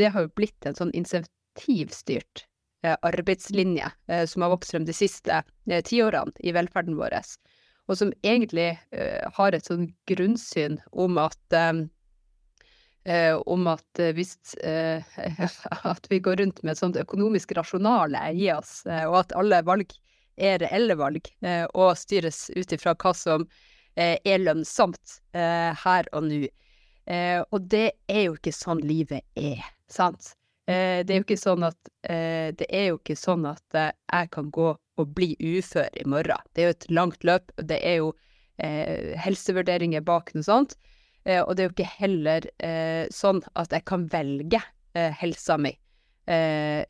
det 0.01 0.15
har 0.15 0.25
jo 0.25 0.33
blitt 0.33 0.65
en 0.65 0.79
sånn 0.79 0.95
insentivstyrt 0.97 2.47
arbeidslinje 2.81 3.91
som 4.33 4.47
har 4.47 4.55
vokst 4.55 4.73
frem 4.73 4.89
de 4.89 4.97
siste 4.97 5.43
tiårene 5.69 6.33
i 6.41 6.55
velferden 6.57 6.97
vår 6.97 7.19
og 7.91 7.99
som 7.99 8.13
egentlig 8.23 8.75
uh, 8.95 9.27
har 9.35 9.57
et 9.57 9.67
sånn 9.67 9.89
grunnsyn 10.09 10.79
om 10.93 11.19
at 11.19 11.57
um, 11.57 11.83
uh, 13.09 13.37
om 13.51 13.67
at 13.73 14.03
hvis 14.15 14.37
at 15.95 16.07
vi 16.13 16.21
går 16.23 16.39
rundt 16.43 16.63
med 16.63 16.77
et 16.77 16.83
sånt 16.83 17.01
økonomisk 17.01 17.57
rasjonale 17.59 18.31
i 18.37 18.47
oss, 18.55 18.81
og 18.87 19.17
at 19.25 19.35
alle 19.39 19.63
valg 19.67 19.91
er 20.41 20.61
reelle 20.63 20.95
valg, 20.97 21.27
og 21.77 21.99
styres 21.99 22.47
ut 22.57 22.73
ifra 22.73 22.95
hva 22.97 23.11
som 23.17 23.45
er 23.99 24.41
lønnsomt 24.41 25.19
her 25.35 26.07
og 26.17 26.25
nå. 26.25 26.39
og 27.51 27.67
det 27.69 27.91
er 28.09 28.23
jo 28.23 28.37
ikke 28.39 28.55
sånn 28.55 28.81
livet 28.87 29.27
er, 29.37 29.61
sant? 29.91 30.33
det 30.65 31.11
er 31.11 31.19
jo 31.19 31.27
ikke 31.27 31.41
sånn 31.41 31.67
at 31.67 31.93
sånn 33.21 33.51
at 33.51 33.77
jeg 33.77 34.31
kan 34.33 34.49
gå 34.55 34.71
å 35.03 35.09
bli 35.19 35.35
ufør 35.39 35.89
i 35.99 36.07
morgen. 36.09 36.41
Det 36.55 36.63
er 36.63 36.71
jo 36.71 36.77
et 36.77 36.89
langt 36.93 37.27
løp, 37.27 37.53
og 37.59 37.69
det 37.71 37.81
er 37.87 38.01
jo 38.01 38.13
eh, 38.63 39.13
helsevurderinger 39.21 40.05
bak 40.07 40.33
noe 40.37 40.47
sånt. 40.47 40.77
Eh, 41.25 41.43
og 41.43 41.57
det 41.57 41.65
er 41.65 41.69
jo 41.69 41.75
ikke 41.75 41.93
heller 41.99 42.49
eh, 42.65 43.05
sånn 43.15 43.43
at 43.61 43.75
jeg 43.75 43.87
kan 43.91 44.07
velge 44.13 44.63
eh, 44.97 45.13
helsa 45.21 45.59
mi. 45.61 45.75
Eh, 46.31 46.85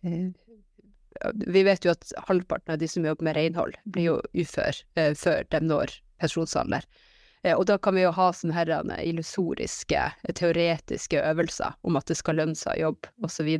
vi 1.34 1.62
vet 1.66 1.84
jo 1.84 1.92
at 1.92 2.12
halvparten 2.28 2.74
av 2.74 2.80
de 2.80 2.88
som 2.88 3.04
jobber 3.06 3.26
med 3.28 3.36
renhold, 3.36 3.78
blir 3.84 4.10
jo 4.10 4.18
ufør 4.38 4.76
eh, 4.96 5.14
før 5.18 5.46
de 5.52 5.62
når 5.64 5.94
pensjonsalder. 6.22 6.86
Eh, 7.42 7.56
og 7.56 7.66
da 7.70 7.78
kan 7.80 7.96
vi 7.96 8.04
jo 8.04 8.12
ha 8.14 8.30
sånne 8.36 8.56
her 8.56 8.72
illusoriske, 9.00 10.04
teoretiske 10.38 11.22
øvelser 11.32 11.76
om 11.82 11.98
at 12.00 12.08
det 12.10 12.18
skal 12.20 12.40
lønne 12.40 12.58
seg 12.58 12.78
å 12.78 12.90
jobbe, 12.90 13.12
osv. 13.26 13.50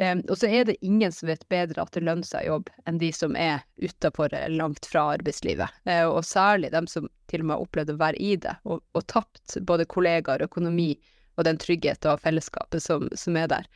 Og 0.00 0.38
så 0.40 0.48
er 0.48 0.64
det 0.64 0.78
ingen 0.80 1.12
som 1.12 1.28
vet 1.28 1.42
bedre 1.52 1.82
at 1.82 1.92
det 1.92 2.00
lønner 2.02 2.24
seg 2.24 2.46
å 2.46 2.54
jobbe, 2.54 2.72
enn 2.88 2.98
de 2.98 3.10
som 3.12 3.36
er 3.36 3.60
utafor 3.76 4.32
langt 4.48 4.88
fra 4.88 5.02
arbeidslivet. 5.18 5.68
Uh, 5.84 6.08
og 6.08 6.24
særlig 6.24 6.72
dem 6.72 6.88
som 6.88 7.10
til 7.30 7.44
og 7.44 7.48
med 7.48 7.58
har 7.58 7.66
opplevd 7.66 7.92
å 7.92 7.98
være 8.00 8.22
i 8.24 8.36
det, 8.40 8.54
og, 8.64 8.80
og 8.96 9.06
tapt 9.12 9.58
både 9.68 9.86
kollegaer, 9.92 10.44
økonomi 10.48 10.94
og 11.36 11.46
den 11.48 11.60
tryggheten 11.60 12.12
og 12.12 12.22
fellesskapet 12.24 12.84
som, 12.84 13.08
som, 13.16 13.36
er 13.36 13.50
der. 13.52 13.68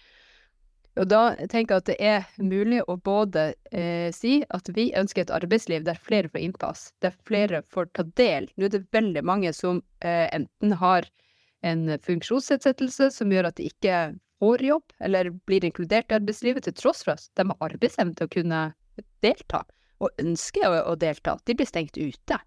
Og 0.97 1.09
da 1.13 1.23
tenker 1.53 1.77
jeg 1.77 1.83
at 1.83 1.91
det 1.91 1.97
er 2.01 2.27
mulig 2.41 2.81
å 2.89 2.97
både 2.97 3.51
eh, 3.69 4.09
si 4.17 4.39
at 4.49 4.69
vi 4.77 4.89
ønsker 4.97 5.27
et 5.27 5.35
arbeidsliv 5.37 5.85
der 5.85 6.01
flere 6.01 6.31
får 6.33 6.45
innpass, 6.45 6.87
der 7.05 7.17
flere 7.29 7.61
får 7.73 7.91
ta 7.97 8.07
del. 8.17 8.49
Nå 8.57 8.69
er 8.69 8.79
det 8.79 8.87
veldig 8.97 9.25
mange 9.29 9.53
som 9.57 9.83
eh, 10.01 10.25
enten 10.33 10.77
har 10.81 11.09
en 11.67 11.89
funksjonsnedsettelse 12.01 13.11
som 13.13 13.33
gjør 13.33 13.51
at 13.51 13.61
de 13.61 13.69
ikke 13.69 14.01
får 14.41 14.63
jobb, 14.63 14.93
eller 15.01 15.31
blir 15.49 15.65
inkludert 15.65 16.13
i 16.13 16.19
arbeidslivet, 16.19 16.67
til 16.67 16.77
tross 16.77 17.05
for 17.07 17.17
at 17.17 17.29
de 17.39 17.49
har 17.49 17.71
arbeidsevne 17.71 18.17
til 18.19 18.29
å 18.29 18.35
kunne 18.37 18.61
delta, 19.25 19.65
og 20.05 20.23
ønsker 20.23 20.69
å, 20.69 20.77
å, 20.93 20.95
delta. 21.01 21.39
De 21.49 21.57
blir 21.57 21.69
stengt 21.69 21.97
ute. 21.97 22.39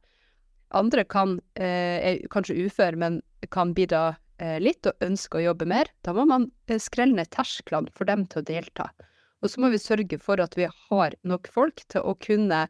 Andre 0.77 1.03
kan, 1.09 1.39
eh, 1.57 1.97
er 2.11 2.25
kanskje 2.29 2.59
ufør, 2.67 2.97
men 2.99 3.21
kan 3.49 3.73
bidra 3.73 4.13
Eh, 4.39 4.55
litt 4.63 4.87
og 4.87 5.03
ønsker 5.03 5.41
å 5.41 5.47
jobbe 5.49 5.67
mer, 5.67 5.89
da 6.07 6.13
må 6.15 6.23
man 6.29 6.45
eh, 6.71 6.79
skrelle 6.79 7.17
ned 7.17 7.27
tersklene 7.35 7.91
for 7.95 8.07
dem 8.07 8.23
til 8.31 8.39
å 8.39 8.47
delta. 8.47 8.87
Og 9.43 9.51
så 9.51 9.59
må 9.59 9.71
vi 9.73 9.79
sørge 9.81 10.19
for 10.23 10.39
at 10.39 10.55
vi 10.55 10.67
har 10.67 11.15
nok 11.27 11.49
folk 11.51 11.83
til 11.91 12.05
å 12.07 12.15
kunne 12.23 12.67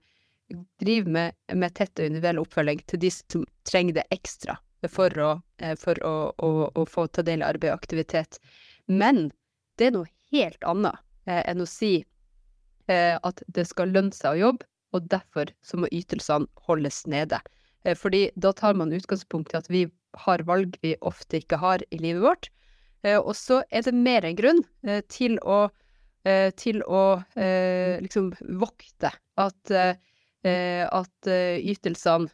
drive 0.82 1.14
med, 1.14 1.38
med 1.54 1.76
tett 1.78 2.02
og 2.02 2.10
individuell 2.10 2.42
oppfølging 2.42 2.82
til 2.90 3.02
de 3.04 3.12
som 3.14 3.46
trenger 3.70 4.00
det 4.00 4.08
ekstra 4.16 4.58
for 4.90 5.14
å, 5.22 5.30
for 5.78 6.02
å, 6.08 6.14
å, 6.42 6.50
å 6.74 6.86
få 6.90 7.06
ta 7.14 7.22
del 7.26 7.44
i 7.44 7.46
arbeid 7.46 7.70
og 7.70 7.84
aktivitet. 7.84 8.40
Men 8.90 9.30
det 9.78 9.90
er 9.90 9.96
noe 9.96 10.10
helt 10.34 10.66
annet 10.68 10.98
eh, 11.30 11.44
enn 11.46 11.64
å 11.64 11.70
si 11.70 11.94
eh, 12.90 13.16
at 13.16 13.44
det 13.48 13.68
skal 13.70 13.94
lønne 13.94 14.16
seg 14.16 14.36
å 14.36 14.44
jobbe, 14.44 14.68
og 14.98 15.08
derfor 15.14 15.54
så 15.62 15.78
må 15.78 15.90
ytelsene 15.94 16.50
holdes 16.68 17.04
nede. 17.10 17.40
Eh, 17.86 17.96
fordi 17.98 18.28
da 18.36 18.52
tar 18.58 18.78
man 18.78 18.94
utgangspunkt 18.96 19.54
i 19.54 19.60
at 19.62 19.70
vi 19.70 19.86
har 20.26 20.42
valg 20.50 20.78
vi 20.82 20.96
ofte 21.06 21.40
ikke 21.40 21.60
har 21.62 21.84
i 21.94 22.02
livet 22.02 22.26
vårt. 22.26 22.50
Eh, 23.04 23.20
og 23.20 23.36
så 23.38 23.62
er 23.72 23.86
det 23.86 23.96
mer 23.96 24.26
en 24.28 24.38
grunn 24.38 24.62
eh, 24.88 25.02
til 25.12 25.38
å, 25.48 25.68
eh, 26.28 26.50
til 26.60 26.84
å 26.84 27.04
liksom 27.40 28.34
vokte 28.60 29.12
at, 29.40 29.72
at 30.44 31.30
ytelsene 31.30 32.28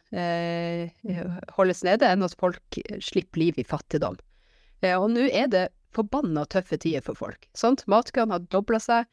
holdes 1.54 1.82
nede, 1.86 2.08
enn 2.10 2.26
at 2.26 2.34
folk 2.38 2.78
slipper 3.02 3.40
liv 3.40 3.58
i 3.62 3.66
fattigdom. 3.66 4.18
Og 4.86 5.06
nå 5.10 5.28
er 5.30 5.46
det 5.50 5.64
forbanna 5.96 6.44
tøffe 6.52 6.78
tider 6.82 7.04
for 7.04 7.18
folk. 7.18 7.48
Sant? 7.56 7.86
Matkøene 7.90 8.36
har 8.36 8.48
dobla 8.52 8.82
seg. 8.82 9.10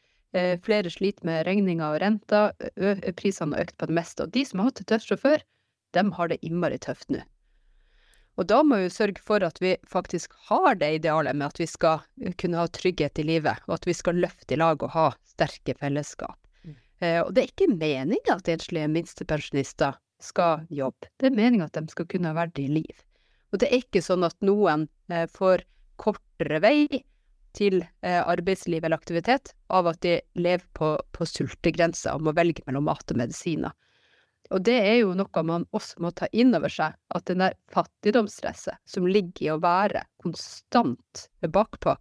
Flere 0.65 0.89
sliter 0.89 1.27
med 1.29 1.43
regninger 1.45 1.85
og 1.93 1.99
renter. 2.01 2.55
Prisene 3.19 3.53
har 3.53 3.67
økt 3.67 3.77
på 3.77 3.89
det 3.89 3.97
meste. 3.99 4.25
Og 4.25 4.33
de 4.33 4.41
som 4.49 4.61
har 4.61 4.71
hatt 4.71 4.81
det 4.81 4.87
tøft 4.89 5.11
fra 5.11 5.19
før, 5.21 5.43
dem 5.93 6.09
har 6.17 6.31
det 6.31 6.39
innmari 6.41 6.79
tøft 6.81 7.13
nå. 7.13 7.21
Og 8.39 8.47
da 8.49 8.63
må 8.65 8.79
vi 8.81 8.89
sørge 8.89 9.21
for 9.21 9.45
at 9.45 9.59
vi 9.61 9.75
faktisk 9.89 10.33
har 10.49 10.77
det 10.81 10.89
idealet 10.97 11.37
med 11.37 11.51
at 11.51 11.59
vi 11.61 11.67
skal 11.69 12.01
kunne 12.41 12.61
ha 12.61 12.69
trygghet 12.73 13.19
i 13.21 13.27
livet, 13.27 13.61
og 13.67 13.75
at 13.77 13.85
vi 13.87 13.93
skal 13.93 14.17
løfte 14.23 14.55
i 14.55 14.57
lag 14.57 14.81
og 14.81 14.93
ha 14.95 15.11
sterke 15.35 15.75
fellesskap. 15.77 16.39
Mm. 16.65 16.77
Eh, 17.05 17.19
og 17.21 17.33
det 17.33 17.43
er 17.43 17.51
ikke 17.51 17.75
meninga 17.75 18.39
at 18.39 18.49
enslige 18.49 18.89
minstepensjonister 18.89 19.99
skal 20.23 20.65
jobbe, 20.73 21.11
det 21.19 21.29
er 21.29 21.37
meninga 21.37 21.67
at 21.67 21.77
de 21.77 21.93
skal 21.93 22.07
kunne 22.09 22.31
ha 22.31 22.37
verdig 22.37 22.69
liv. 22.71 23.05
Og 23.53 23.61
det 23.61 23.69
er 23.69 23.83
ikke 23.83 24.01
sånn 24.01 24.25
at 24.25 24.37
noen 24.41 24.87
eh, 25.13 25.27
får 25.29 25.67
kortere 26.03 26.59
vei 26.63 27.03
til 27.53 27.83
eh, 27.83 28.19
arbeidsliv 28.19 28.83
eller 28.83 28.97
aktivitet 28.97 29.53
av 29.73 29.87
at 29.91 30.01
de 30.05 30.17
lever 30.39 30.65
på, 30.77 30.95
på 31.13 31.27
sultegrensa 31.29 32.15
og 32.15 32.25
må 32.27 32.33
velge 32.35 32.65
mellom 32.67 32.89
mat 32.89 33.13
og 33.13 33.19
medisiner. 33.21 33.73
Og 34.51 34.61
det 34.67 34.75
er 34.75 34.97
jo 34.99 35.13
noe 35.17 35.43
man 35.47 35.65
også 35.73 36.01
må 36.03 36.11
ta 36.11 36.27
inn 36.35 36.51
over 36.57 36.71
seg, 36.71 36.97
at 37.15 37.25
den 37.29 37.41
der 37.41 37.55
fattigdomsstresset 37.73 38.81
som 38.89 39.07
ligger 39.07 39.45
i 39.45 39.53
å 39.53 39.61
være 39.63 40.03
konstant 40.21 41.27
bakpå, 41.53 41.95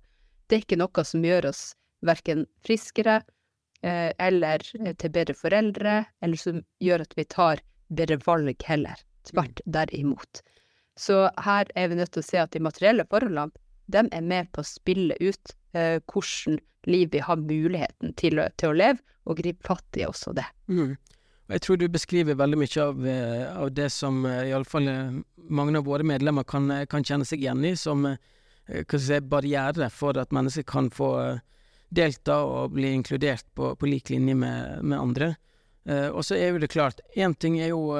det 0.48 0.58
er 0.58 0.64
ikke 0.64 0.80
noe 0.80 1.04
som 1.06 1.24
gjør 1.24 1.52
oss 1.52 1.62
verken 2.04 2.44
friskere 2.66 3.20
eh, 3.86 4.10
eller 4.18 4.64
til 4.66 5.14
bedre 5.14 5.36
foreldre, 5.38 6.02
eller 6.20 6.40
som 6.40 6.60
gjør 6.82 7.06
at 7.06 7.16
vi 7.16 7.28
tar 7.30 7.62
bedre 7.92 8.18
valg 8.26 8.66
heller. 8.66 8.98
Tvert 9.28 9.62
mm. 9.62 9.72
derimot. 9.78 10.42
Så 10.98 11.28
her 11.40 11.70
er 11.78 11.88
vi 11.88 11.96
nødt 11.96 12.12
til 12.12 12.24
å 12.24 12.26
se 12.26 12.40
at 12.42 12.52
de 12.52 12.60
materielle 12.60 13.06
forholdene, 13.08 13.54
de 13.86 14.04
er 14.10 14.22
med 14.22 14.50
på 14.52 14.62
å 14.62 14.66
spille 14.66 15.16
ut 15.20 15.56
eh, 15.74 15.98
hvordan 16.10 16.60
liv 16.90 17.12
vi 17.12 17.22
har 17.22 17.38
muligheten 17.38 18.14
til 18.18 18.40
til 18.58 18.72
å 18.72 18.76
leve, 18.76 19.02
og 19.22 19.38
gripe 19.38 19.62
fatt 19.66 19.98
i 19.98 20.06
også 20.06 20.34
det. 20.34 20.46
Mm. 20.66 20.96
Jeg 21.52 21.62
tror 21.66 21.78
du 21.78 21.88
beskriver 21.92 22.38
veldig 22.38 22.58
mye 22.58 22.82
av, 22.82 23.06
eh, 23.06 23.44
av 23.52 23.72
det 23.74 23.90
som 23.92 24.22
uh, 24.24 24.40
iallfall 24.46 24.88
uh, 24.88 25.20
mange 25.52 25.76
av 25.78 25.84
våre 25.84 26.06
medlemmer 26.06 26.46
kan, 26.48 26.70
kan, 26.88 27.04
kjenne 27.04 27.26
seg 27.28 27.42
igjen 27.42 27.64
i, 27.66 27.74
som 27.76 28.06
uh, 28.06 28.16
si, 28.96 29.20
barriere 29.20 29.90
for 29.92 30.18
at 30.18 30.32
mennesker 30.32 30.64
kan 30.64 30.88
få 30.90 31.12
delta 31.92 32.38
og 32.48 32.72
bli 32.78 32.94
inkludert 32.96 33.44
på, 33.54 33.74
på 33.76 33.88
lik 33.90 34.08
linje 34.08 34.34
med, 34.38 34.80
med 34.80 34.98
andre. 34.98 35.34
og 36.14 36.22
så 36.24 36.38
er 36.38 36.54
jo 36.54 36.60
det 36.62 36.70
klart, 36.72 37.00
én 37.18 37.34
ting 37.34 37.58
er 37.60 37.68
jo 37.74 37.90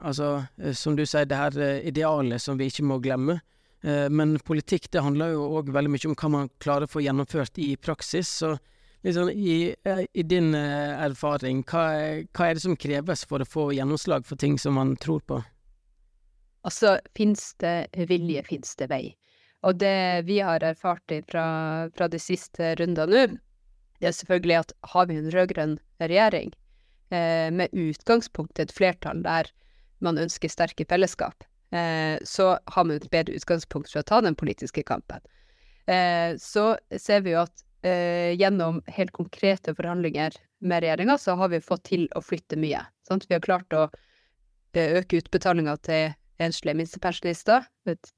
altså, 0.00 0.46
som 0.72 0.94
du 0.96 1.02
sier, 1.04 1.26
det 1.26 1.36
her 1.36 1.58
idealet 1.84 2.40
som 2.40 2.56
vi 2.56 2.70
ikke 2.70 2.86
må 2.86 3.00
glemme. 3.04 3.40
Men 3.84 4.38
politikk 4.40 4.86
det 4.94 5.02
handler 5.04 5.34
jo 5.34 5.42
òg 5.58 5.68
veldig 5.74 5.90
mye 5.92 6.08
om 6.08 6.14
hva 6.16 6.28
man 6.32 6.46
klarer 6.62 6.88
å 6.88 6.92
få 6.92 7.02
gjennomført 7.04 7.58
i 7.60 7.74
praksis. 7.76 8.30
så 8.40 8.54
Liksom, 9.04 9.30
i, 9.30 9.74
eh, 9.84 9.98
i, 10.12 10.22
din 10.22 10.54
uh, 10.54 11.02
erfaring, 11.04 11.60
hva, 11.68 11.82
hva, 12.32 12.46
er 12.46 12.56
det 12.56 12.62
som 12.62 12.76
kreves 12.80 13.26
for 13.28 13.44
å 13.44 13.46
få 13.48 13.66
gjennomslag 13.76 14.24
for 14.24 14.40
ting 14.40 14.56
som 14.56 14.78
man 14.80 14.94
tror 14.96 15.20
på? 15.28 15.42
Altså, 16.64 16.94
fins 17.12 17.50
det 17.60 17.90
vilje, 18.08 18.40
fins 18.48 18.72
det 18.80 18.88
vei. 18.88 19.02
Og 19.60 19.76
det 19.82 20.24
vi 20.24 20.38
har 20.40 20.64
erfart 20.64 21.12
fra, 21.28 21.44
fra 21.92 22.08
de 22.08 22.20
siste 22.20 22.72
rundene 22.80 23.26
nå, 23.28 23.36
det 24.00 24.08
er 24.08 24.16
selvfølgelig 24.16 24.56
at 24.62 24.72
har 24.94 25.12
vi 25.12 25.20
en 25.20 25.30
rød-grønn 25.36 25.76
regjering, 26.00 26.56
eh, 27.12 27.52
med 27.52 27.76
utgangspunkt 27.76 28.56
i 28.56 28.64
et 28.64 28.72
flertall 28.72 29.20
der 29.24 29.52
man 30.00 30.16
ønsker 30.20 30.48
sterke 30.48 30.88
fellesskap, 30.88 31.44
eh, 31.44 31.53
så 31.74 32.44
har 32.70 32.84
man 32.86 32.96
et 32.96 33.10
bedre 33.10 33.34
utgangspunkt 33.34 33.90
for 33.90 34.02
å 34.02 34.06
ta 34.06 34.20
den 34.22 34.36
politiske 34.38 34.84
kampen. 34.86 35.24
Eh, 35.86 36.36
så 36.38 36.76
ser 36.96 37.24
vi 37.24 37.34
jo 37.34 37.42
at 37.42 37.64
eh, 37.84 38.32
gjennom 38.38 38.80
helt 38.86 39.12
konkrete 39.12 39.74
forhandlinger 39.74 40.36
med 40.64 40.82
regjeringa, 40.82 41.18
så 41.18 41.36
har 41.36 41.52
vi 41.52 41.60
fått 41.60 41.84
til 41.90 42.06
å 42.16 42.22
flytte 42.24 42.56
mye. 42.60 42.84
Sant? 43.08 43.26
Vi 43.28 43.36
har 43.36 43.44
klart 43.44 43.76
å 43.76 43.88
eh, 44.72 44.96
øke 45.00 45.20
utbetalinga 45.20 45.76
til 45.84 46.14
enslige 46.42 46.78
minstepensjonister, 46.80 47.66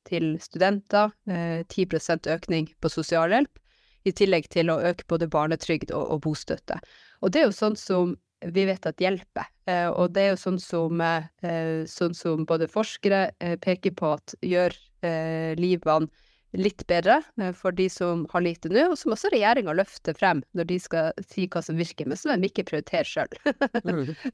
til 0.08 0.36
studenter, 0.40 1.10
eh, 1.28 1.62
10% 1.68 2.30
økning 2.32 2.70
på 2.80 2.92
sosialhjelp, 2.92 3.58
i 4.06 4.14
tillegg 4.14 4.46
til 4.54 4.70
å 4.70 4.78
øke 4.86 5.08
både 5.10 5.26
barnetrygd 5.28 5.90
og, 5.90 6.06
og 6.14 6.22
bostøtte. 6.28 6.78
Og 7.20 7.32
det 7.32 7.42
er 7.42 7.48
jo 7.48 7.58
sånn 7.58 7.76
som 7.76 8.14
vi 8.44 8.64
vet 8.68 8.86
at 8.86 9.00
hjelper. 9.00 9.48
Eh, 9.66 9.88
og 9.88 10.12
det 10.14 10.22
er 10.22 10.32
jo 10.34 10.40
sånn 10.40 10.60
som, 10.62 11.00
eh, 11.00 11.84
sånn 11.88 12.14
som 12.14 12.44
både 12.46 12.68
forskere 12.70 13.30
eh, 13.40 13.56
peker 13.56 13.96
på 13.96 14.14
at 14.18 14.36
gjør 14.44 14.76
livene 15.06 16.08
litt 16.56 16.82
bedre 16.88 17.20
for 17.54 17.70
de 17.76 17.84
som 17.92 18.24
har 18.32 18.42
lite 18.42 18.66
nå, 18.72 18.88
og 18.90 18.96
som 18.98 19.12
også 19.14 19.28
regjeringa 19.30 19.74
løfter 19.76 20.16
frem 20.18 20.40
når 20.56 20.66
de 20.66 20.78
skal 20.82 21.12
si 21.28 21.44
hva 21.52 21.60
som 21.62 21.78
virker, 21.78 22.08
men 22.08 22.18
som 22.18 22.32
de 22.32 22.48
ikke 22.48 22.64
prioriterer 22.66 23.06
sjøl. 23.06 23.30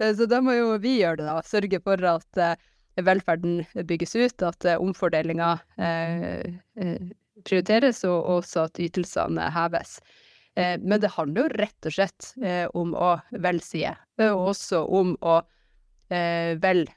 Så 0.17 0.29
da 0.31 0.41
må 0.41 0.55
jo 0.57 0.79
vi 0.81 0.95
gjøre 1.03 1.19
det, 1.21 1.27
da. 1.29 1.43
Sørge 1.45 1.83
for 1.85 2.07
at 2.09 2.41
velferden 3.05 3.67
bygges 3.91 4.17
ut, 4.17 4.47
at 4.49 4.69
omfordelinga 4.79 5.51
prioriteres, 7.45 8.05
og 8.09 8.33
også 8.38 8.69
at 8.71 8.81
ytelsene 8.81 9.51
heves. 9.53 9.99
Men 10.55 11.01
det 11.01 11.09
handler 11.15 11.47
jo 11.47 11.59
rett 11.62 11.87
og 11.88 11.95
slett 11.97 12.27
om 12.77 12.91
å 12.93 13.15
velsie, 13.41 13.95
og 14.21 14.49
også 14.53 14.83
om 14.85 15.15
å 15.25 15.38
velge 16.12 16.93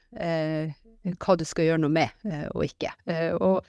hva 1.16 1.36
du 1.40 1.44
skal 1.48 1.70
gjøre 1.70 1.80
noe 1.86 1.94
med 1.94 2.26
og 2.50 2.66
ikke. 2.66 2.92
og 3.40 3.64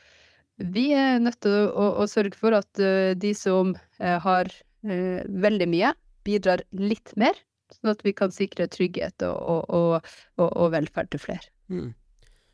vi 0.58 0.90
er 0.98 1.22
nødt 1.24 1.40
til 1.46 1.70
å, 1.72 2.04
sørge 2.10 2.36
for 2.36 2.58
at 2.58 2.82
de 3.16 3.32
som 3.38 3.78
har 4.02 4.52
veldig 4.84 5.70
mye, 5.72 5.94
bidrar 6.28 6.66
litt 6.76 7.14
mer, 7.16 7.40
sånn 7.78 7.94
at 7.94 8.04
vi 8.04 8.14
kan 8.18 8.34
sikre 8.34 8.68
trygghet 8.72 9.24
og, 9.28 9.72
og, 9.72 10.12
og, 10.36 10.50
og 10.50 10.74
velferd 10.76 11.14
til 11.14 11.24
flere. 11.24 11.52
Mm. 11.72 11.94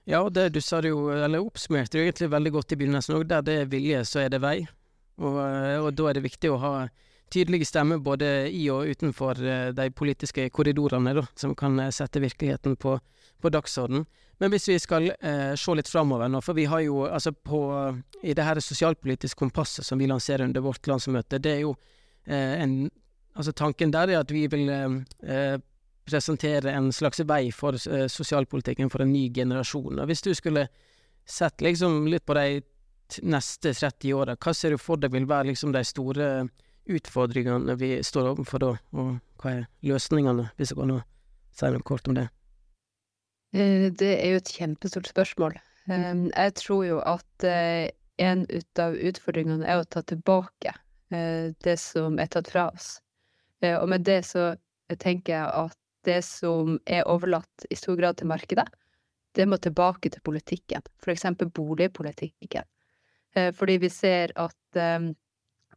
Ja, 0.09 0.19
og 0.19 0.33
det 0.35 0.49
du 0.55 0.59
sa 0.63 0.81
det 0.83 0.91
jo, 0.91 1.07
eller 1.15 1.43
oppsummerte 1.43 1.95
det 1.95 2.07
egentlig 2.09 2.31
veldig 2.33 2.51
godt 2.57 2.75
i 2.75 2.79
begynnelsen 2.81 3.17
òg. 3.17 3.27
Der 3.29 3.45
det 3.45 3.59
er 3.61 3.69
vilje, 3.71 4.01
så 4.07 4.25
er 4.25 4.33
det 4.33 4.41
vei. 4.43 4.57
Og, 5.21 5.37
og, 5.37 5.89
da 5.95 6.09
er 6.09 6.17
det 6.17 6.25
viktig 6.25 6.51
å 6.51 6.59
ha 6.59 6.73
tydelig 7.33 7.67
stemmer 7.67 8.01
både 8.03 8.29
i 8.53 8.67
og 8.71 8.89
utenfor 8.93 9.39
de 9.73 9.89
politiske 9.95 10.45
korridorene, 10.53 11.15
da, 11.17 11.25
som 11.39 11.55
kan 11.57 11.81
sette 11.93 12.21
virkeligheten 12.23 12.77
på, 12.79 12.97
på 13.41 13.51
dagsorden. 13.53 14.05
Men 14.41 14.51
hvis 14.53 14.67
vi 14.69 14.79
skal 14.81 15.11
eh, 15.13 15.53
se 15.59 15.75
litt 15.77 15.89
framover 15.89 16.29
nå, 16.31 16.41
for 16.43 16.57
vi 16.57 16.65
har 16.69 16.81
jo 16.85 17.03
altså 17.05 17.31
på 17.33 17.59
I 18.23 18.33
det 18.35 18.43
her 18.43 18.59
sosialpolitiske 18.59 19.39
kompasset 19.39 19.85
som 19.85 20.01
vi 20.01 20.09
lanserer 20.09 20.45
under 20.47 20.63
vårt 20.65 20.87
landsmøte, 20.89 21.39
det 21.39 21.57
er 21.57 21.63
jo 21.65 21.77
eh, 22.27 22.59
en 22.63 22.83
Altså 23.33 23.49
tanken 23.57 23.89
der 23.89 24.11
er 24.13 24.19
at 24.19 24.29
vi 24.29 24.43
vil 24.45 24.67
eh, 24.69 25.55
presentere 26.05 26.69
en 26.69 26.91
slags 26.93 27.23
vei 27.25 27.47
for 27.55 27.73
eh, 27.73 28.05
sosialpolitikken 28.05 28.91
for 28.93 29.01
en 29.01 29.13
ny 29.13 29.23
generasjon. 29.33 29.97
Og 29.99 30.09
hvis 30.09 30.21
du 30.21 30.29
skulle 30.37 30.67
sett 31.25 31.63
liksom 31.65 32.05
litt 32.11 32.25
på 32.27 32.35
de 32.37 32.61
neste 33.25 33.73
30 33.73 34.13
åra, 34.13 34.35
hva 34.37 34.53
ser 34.53 34.73
du 34.75 34.81
for 34.81 35.01
deg 35.01 35.13
vil 35.15 35.25
være 35.29 35.49
liksom 35.49 35.73
de 35.73 35.81
store 35.87 36.27
utfordringene 36.89 37.75
vi 37.79 37.95
står 38.03 38.33
overfor 38.33 38.63
da, 38.63 38.71
og 38.95 39.17
hva 39.41 39.57
er 39.57 39.67
løsningene, 39.85 40.49
hvis 40.57 40.73
du 40.73 40.79
kan 40.79 40.97
si 41.53 41.69
noe 41.71 41.85
kort 41.87 42.07
om 42.09 42.17
det? 42.17 42.27
Eh, 43.53 43.89
det 43.93 44.13
er 44.17 44.33
jo 44.33 44.41
et 44.41 44.53
kjempestort 44.57 45.09
spørsmål. 45.09 45.57
Jeg 45.87 46.53
tror 46.57 46.85
jo 46.87 46.99
at 47.05 47.45
eh, 47.47 47.91
en 48.23 48.45
av 48.79 48.95
utfordringene 48.95 49.67
er 49.67 49.81
å 49.81 49.87
ta 49.89 50.03
tilbake 50.07 50.73
eh, 51.13 51.51
det 51.65 51.77
som 51.81 52.19
er 52.19 52.31
tatt 52.31 52.51
fra 52.53 52.69
oss. 52.71 52.97
Og 53.63 53.85
med 53.87 54.03
det 54.03 54.25
så 54.27 54.49
tenker 54.99 55.37
jeg 55.37 55.47
at 55.47 55.77
det 56.03 56.17
som 56.27 56.75
er 56.83 57.05
overlatt 57.07 57.63
i 57.71 57.77
stor 57.79 57.95
grad 57.95 58.17
til 58.19 58.27
markedet, 58.27 58.65
det 59.33 59.45
må 59.47 59.55
tilbake 59.55 60.11
til 60.11 60.19
politikken, 60.25 60.83
eksempel 61.07 61.47
boligpolitikken. 61.47 62.67
Fordi 63.55 63.77
vi 63.79 63.89
ser 63.89 64.33
at 64.35 64.75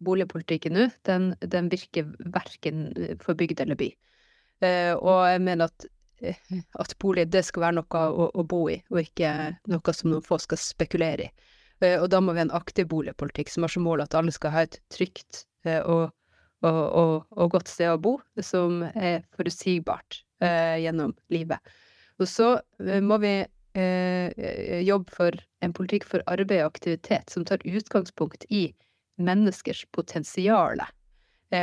boligpolitikken 0.05 0.77
nå, 0.77 0.89
den, 1.09 1.31
den 1.41 1.71
virker 1.73 2.09
verken 2.35 2.89
for 3.23 3.39
bygd 3.39 3.63
eller 3.65 3.79
by. 3.79 3.91
Og 4.67 5.19
jeg 5.29 5.41
mener 5.45 5.69
at 5.69 5.87
at 6.81 6.95
bolig 6.99 7.27
det 7.33 7.43
skal 7.45 7.67
være 7.67 7.77
noe 7.79 8.03
å, 8.09 8.29
å, 8.33 8.45
bo 8.49 8.67
i, 8.73 8.79
og 8.91 9.03
ikke 9.03 9.33
noe 9.71 9.95
som 9.95 10.11
noen 10.13 10.25
få 10.25 10.39
skal 10.41 10.61
spekulere 10.61 11.29
i. 11.29 11.33
Eh, 11.85 11.97
og 12.01 12.09
da 12.13 12.23
må 12.25 12.33
vi 12.33 12.41
ha 12.41 12.47
en 12.47 12.57
aktiv 12.57 12.89
boligpolitikk 12.89 13.53
som 13.53 13.67
har 13.67 13.73
som 13.73 13.85
mål 13.85 14.05
at 14.05 14.17
alle 14.17 14.33
skal 14.33 14.55
ha 14.55 14.65
et 14.65 14.79
trygt 14.93 15.45
eh, 15.69 15.83
og, 15.83 16.09
og, 16.65 17.27
og 17.37 17.51
godt 17.53 17.69
sted 17.69 17.93
å 17.93 18.01
bo, 18.01 18.17
som 18.41 18.81
er 18.95 19.27
forutsigbart 19.37 20.23
eh, 20.41 20.79
gjennom 20.87 21.13
livet. 21.33 21.77
Og 22.21 22.31
så 22.31 22.55
eh, 22.81 23.03
må 23.05 23.21
vi 23.21 23.35
eh, 23.77 24.81
jobbe 24.87 25.13
for 25.13 25.37
en 25.61 25.77
politikk 25.77 26.09
for 26.09 26.25
arbeid 26.33 26.63
og 26.63 26.73
aktivitet 26.73 27.33
som 27.33 27.45
tar 27.45 27.65
utgangspunkt 27.69 28.49
i 28.49 28.71
menneskers 29.17 29.85
potensial. 29.97 30.83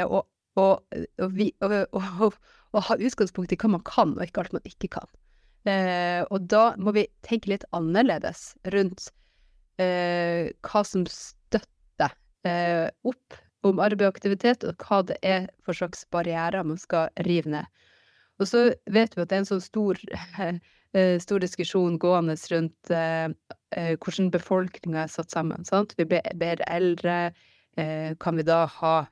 Og, 0.08 0.24
og, 0.60 1.34
vi, 1.36 1.50
og, 1.62 2.38
ha 2.74 2.98
utgangspunkt 2.98 3.54
i 3.54 3.60
hva 3.60 3.74
man 3.76 3.84
kan, 3.88 4.16
og 4.18 4.26
ikke 4.26 4.46
alt 4.46 4.56
man 4.56 4.70
ikke 4.70 4.92
kan. 4.98 5.10
Eh, 5.70 6.22
og 6.28 6.48
da 6.52 6.74
må 6.76 6.92
vi 6.96 7.06
tenke 7.24 7.54
litt 7.54 7.64
annerledes 7.76 8.52
rundt 8.74 9.08
eh, 9.80 10.52
hva 10.66 10.82
som 10.88 11.06
støtter 11.08 12.12
eh, 12.48 12.90
opp 13.08 13.38
om 13.64 13.80
arbeid 13.80 14.04
og 14.04 14.18
aktivitet, 14.18 14.66
og 14.68 14.84
hva 14.84 15.00
det 15.08 15.18
er 15.24 15.48
for 15.64 15.78
slags 15.78 16.04
barrierer 16.12 16.68
man 16.68 16.80
skal 16.82 17.12
rive 17.28 17.54
ned. 17.54 17.70
Og 18.42 18.50
så 18.50 18.66
vet 18.92 19.16
vi 19.16 19.24
at 19.24 19.30
det 19.30 19.38
er 19.38 19.44
en 19.44 19.52
sånn 19.54 19.64
stor, 19.64 20.00
eh, 20.42 20.58
stor 21.20 21.40
diskusjon 21.42 22.00
gående 22.00 22.36
rundt 22.52 22.92
eh, 22.94 23.30
eh, 23.76 23.98
hvordan 23.98 24.32
befolkninga 24.34 25.04
er 25.04 25.08
satt 25.10 25.32
sammen. 25.34 25.66
Sant? 25.66 25.94
Vi 25.98 26.06
bedre 26.06 26.64
eldre. 26.68 27.34
kan 28.22 28.38
vi 28.38 28.44
da 28.46 28.68
ha, 28.70 29.08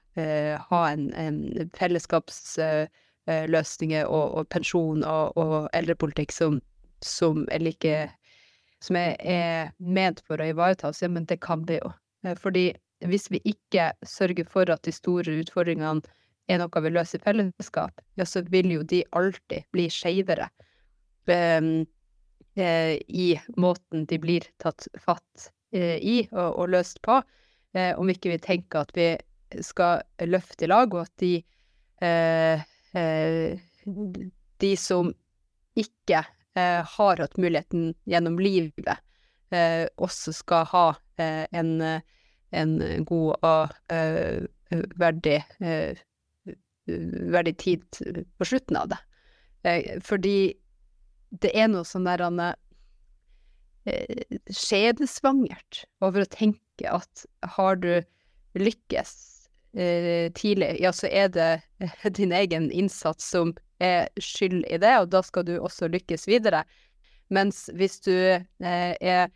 ha 0.69 0.81
en, 0.91 1.09
en 1.17 1.69
fellesskapsløsninger 1.73 4.03
Eh, 4.05 4.05
og, 4.05 4.33
og 4.37 4.45
pensjon 4.53 5.03
og, 5.03 5.37
og 5.37 5.69
eldrepolitikk 5.73 6.31
som, 6.31 6.61
som, 7.01 7.47
er 7.49 7.59
like 7.59 8.09
Som 8.81 8.95
er, 8.95 9.15
er, 9.19 9.71
ment 9.77 10.21
for 10.25 10.41
å 10.41 10.45
ivareta 10.45 10.87
oss, 10.89 11.01
ja, 11.01 11.07
men 11.09 11.25
det 11.25 11.39
kan 11.41 11.65
vi 11.65 11.73
jo. 11.79 11.91
Eh, 12.25 12.37
fordi 12.37 12.73
hvis 13.05 13.31
vi 13.31 13.41
ikke 13.45 13.93
sørger 14.05 14.45
for 14.45 14.69
at 14.69 14.83
de 14.85 14.91
store 14.93 15.39
utfordringene 15.41 16.01
er 16.49 16.57
noe 16.61 16.81
vi 16.81 16.89
løser 16.89 17.19
i 17.19 17.23
fellesskap, 17.23 18.01
ja, 18.17 18.25
så 18.25 18.41
vil 18.49 18.71
jo 18.71 18.83
de 18.83 19.03
alltid 19.17 19.63
bli 19.73 19.87
skeivere 19.89 20.49
eh, 20.49 20.65
i 21.31 23.27
måten 23.55 24.05
de 24.09 24.17
blir 24.19 24.47
tatt 24.59 24.87
fatt 24.99 25.51
eh, 25.71 25.97
i 25.97 26.17
og, 26.31 26.49
og, 26.49 26.65
løst 26.73 26.99
på, 27.05 27.21
eh, 27.75 27.93
om 27.95 28.09
ikke 28.11 28.33
vi 28.33 28.41
tenker 28.43 28.83
at 28.83 28.91
vi 28.97 29.13
skal 29.63 30.03
løfte 30.27 30.67
i 30.67 30.71
lag, 30.71 30.91
og 30.91 31.05
at 31.05 31.13
de 31.23 31.33
eh, 32.03 32.65
Eh, 32.93 33.59
de 34.57 34.77
som 34.77 35.13
ikke 35.79 36.23
eh, 36.55 36.81
har 36.97 37.21
hatt 37.23 37.37
muligheten 37.39 37.93
gjennom 38.03 38.39
livet, 38.39 38.99
eh, 39.51 39.87
også 39.95 40.33
skal 40.35 40.67
ha 40.73 40.87
en, 41.21 41.71
en, 42.49 42.71
god 43.05 43.43
og 43.45 43.73
verdig, 44.97 45.35
verdig 47.35 47.53
tid 47.59 47.83
på 48.39 48.47
slutten 48.47 48.79
av 48.79 48.87
det. 48.93 48.99
Fordi 50.07 50.35
det 51.31 51.53
er 51.55 51.71
noe 51.71 51.87
sånn 51.87 52.07
der 52.09 52.23
han 52.25 52.41
skjebnesvangert 54.51 55.85
over 56.05 56.21
å 56.21 56.29
tenke 56.29 56.91
at 56.91 57.23
har 57.55 57.79
du 57.81 58.03
lykkes 58.59 59.13
eh, 59.73 60.31
tidlig, 60.31 60.77
ja, 60.81 60.93
så 60.93 61.07
er 61.07 61.29
det 61.29 61.61
din 62.17 62.31
egen 62.31 62.71
innsats 62.71 63.29
som 63.29 63.53
er 63.81 64.09
skyld 64.21 64.65
i 64.69 64.77
det, 64.81 64.93
og 64.99 65.09
da 65.13 65.23
skal 65.25 65.45
du 65.47 65.57
også 65.59 65.89
lykkes 65.91 66.27
videre. 66.29 66.63
Mens 67.31 67.69
hvis 67.77 67.99
du 68.05 68.13
eh, 68.13 68.93
er 68.99 69.29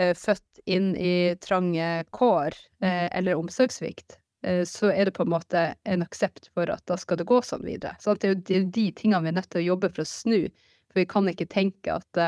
eh, 0.00 0.14
født 0.16 0.64
inn 0.66 0.94
i 0.96 1.36
trange 1.44 2.04
kår 2.16 2.56
eh, 2.82 3.08
eller 3.12 3.38
omsorgssvikt, 3.38 4.18
eh, 4.46 4.64
så 4.68 4.90
er 4.90 5.06
det 5.06 5.16
på 5.18 5.26
en 5.26 5.34
måte 5.34 5.66
en 5.84 6.04
aksept 6.04 6.50
for 6.54 6.70
at 6.72 6.84
da 6.90 6.98
skal 6.98 7.20
det 7.20 7.28
gå 7.28 7.42
sånn 7.44 7.66
videre. 7.66 7.94
Så 8.00 8.16
det 8.16 8.30
er 8.30 8.36
jo 8.36 8.68
de 8.72 8.88
tingene 8.96 9.22
vi 9.26 9.34
er 9.34 9.40
nødt 9.40 9.52
til 9.52 9.62
å 9.62 9.68
jobbe 9.72 9.92
for 9.92 10.06
å 10.06 10.08
snu, 10.08 10.40
for 10.92 11.00
vi 11.00 11.08
kan 11.08 11.28
ikke 11.30 11.48
tenke 11.50 11.94
at 11.94 12.20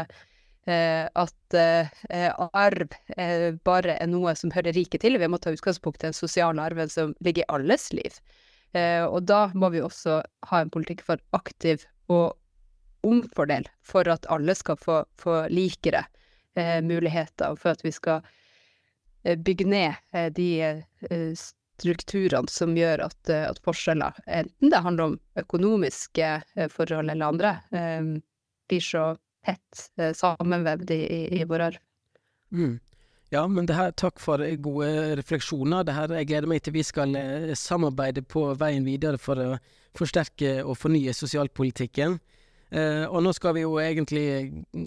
eh, 0.66 1.04
at 1.12 1.54
eh, 1.54 2.30
arv 2.56 2.94
eh, 3.16 3.52
bare 3.68 3.98
er 4.00 4.08
noe 4.08 4.32
som 4.38 4.52
hører 4.54 4.72
riket 4.72 5.04
til. 5.04 5.18
Vi 5.20 5.28
må 5.28 5.38
ta 5.38 5.52
utgangspunkt 5.52 6.00
i 6.00 6.08
den 6.08 6.16
sosiale 6.16 6.62
arven 6.64 6.88
som 6.88 7.12
ligger 7.20 7.44
i 7.44 7.52
alles 7.52 7.92
liv. 7.92 8.20
og 8.74 9.22
da 9.22 9.52
må 9.54 9.68
vi 9.70 9.78
også 9.78 10.16
ha 10.50 10.60
en 10.60 10.70
politikk 10.74 11.04
for 11.06 11.20
aktiv 11.36 11.84
og 12.10 12.34
omfordel, 13.06 13.68
for 13.86 14.08
at 14.10 14.26
alle 14.26 14.56
skal 14.58 14.74
få, 14.80 14.96
få 15.14 15.44
likere 15.46 16.00
muligheter, 16.82 17.52
og 17.52 17.60
for 17.62 17.70
at 17.70 17.84
vi 17.84 17.92
skal 17.94 18.24
bygge 19.46 19.68
ned 19.70 20.34
de 20.34 20.74
strukturene 21.38 22.50
som 22.50 22.74
gjør 22.74 23.04
at, 23.06 23.30
at, 23.30 23.62
forskjeller, 23.62 24.18
enten 24.26 24.74
det 24.74 24.82
handler 24.82 25.12
om 25.12 25.16
økonomiske 25.38 26.32
forhold 26.74 27.14
eller 27.14 27.30
andre, 27.30 27.54
blir 28.68 28.82
så 28.84 29.04
tett 29.44 29.86
eh, 30.00 30.12
sammenvevd 30.16 30.90
i, 30.94 31.00
i, 31.04 31.22
i 31.40 31.46
vår 31.48 31.68
arv. 31.70 31.80
Mm. 32.54 32.78
Ja, 33.34 33.46
men 33.50 33.66
det 33.66 33.74
her, 33.74 33.90
takk 33.98 34.20
for 34.22 34.42
gode 34.62 35.16
refleksjoner. 35.18 35.84
Det 35.86 35.96
her, 35.96 36.12
jeg 36.20 36.28
gleder 36.30 36.50
meg 36.50 36.62
til 36.62 36.76
vi 36.76 36.84
skal 36.86 37.16
eh, 37.18 37.54
samarbeide 37.58 38.22
på 38.22 38.46
veien 38.60 38.86
videre 38.86 39.18
for 39.18 39.40
å 39.40 39.50
forsterke 39.98 40.60
og 40.62 40.78
fornye 40.78 41.14
sosialpolitikken. 41.16 42.18
Eh, 42.74 43.04
og 43.06 43.22
nå 43.22 43.30
skal 43.36 43.54
vi 43.54 43.62
jo 43.62 43.76
egentlig 43.78 44.24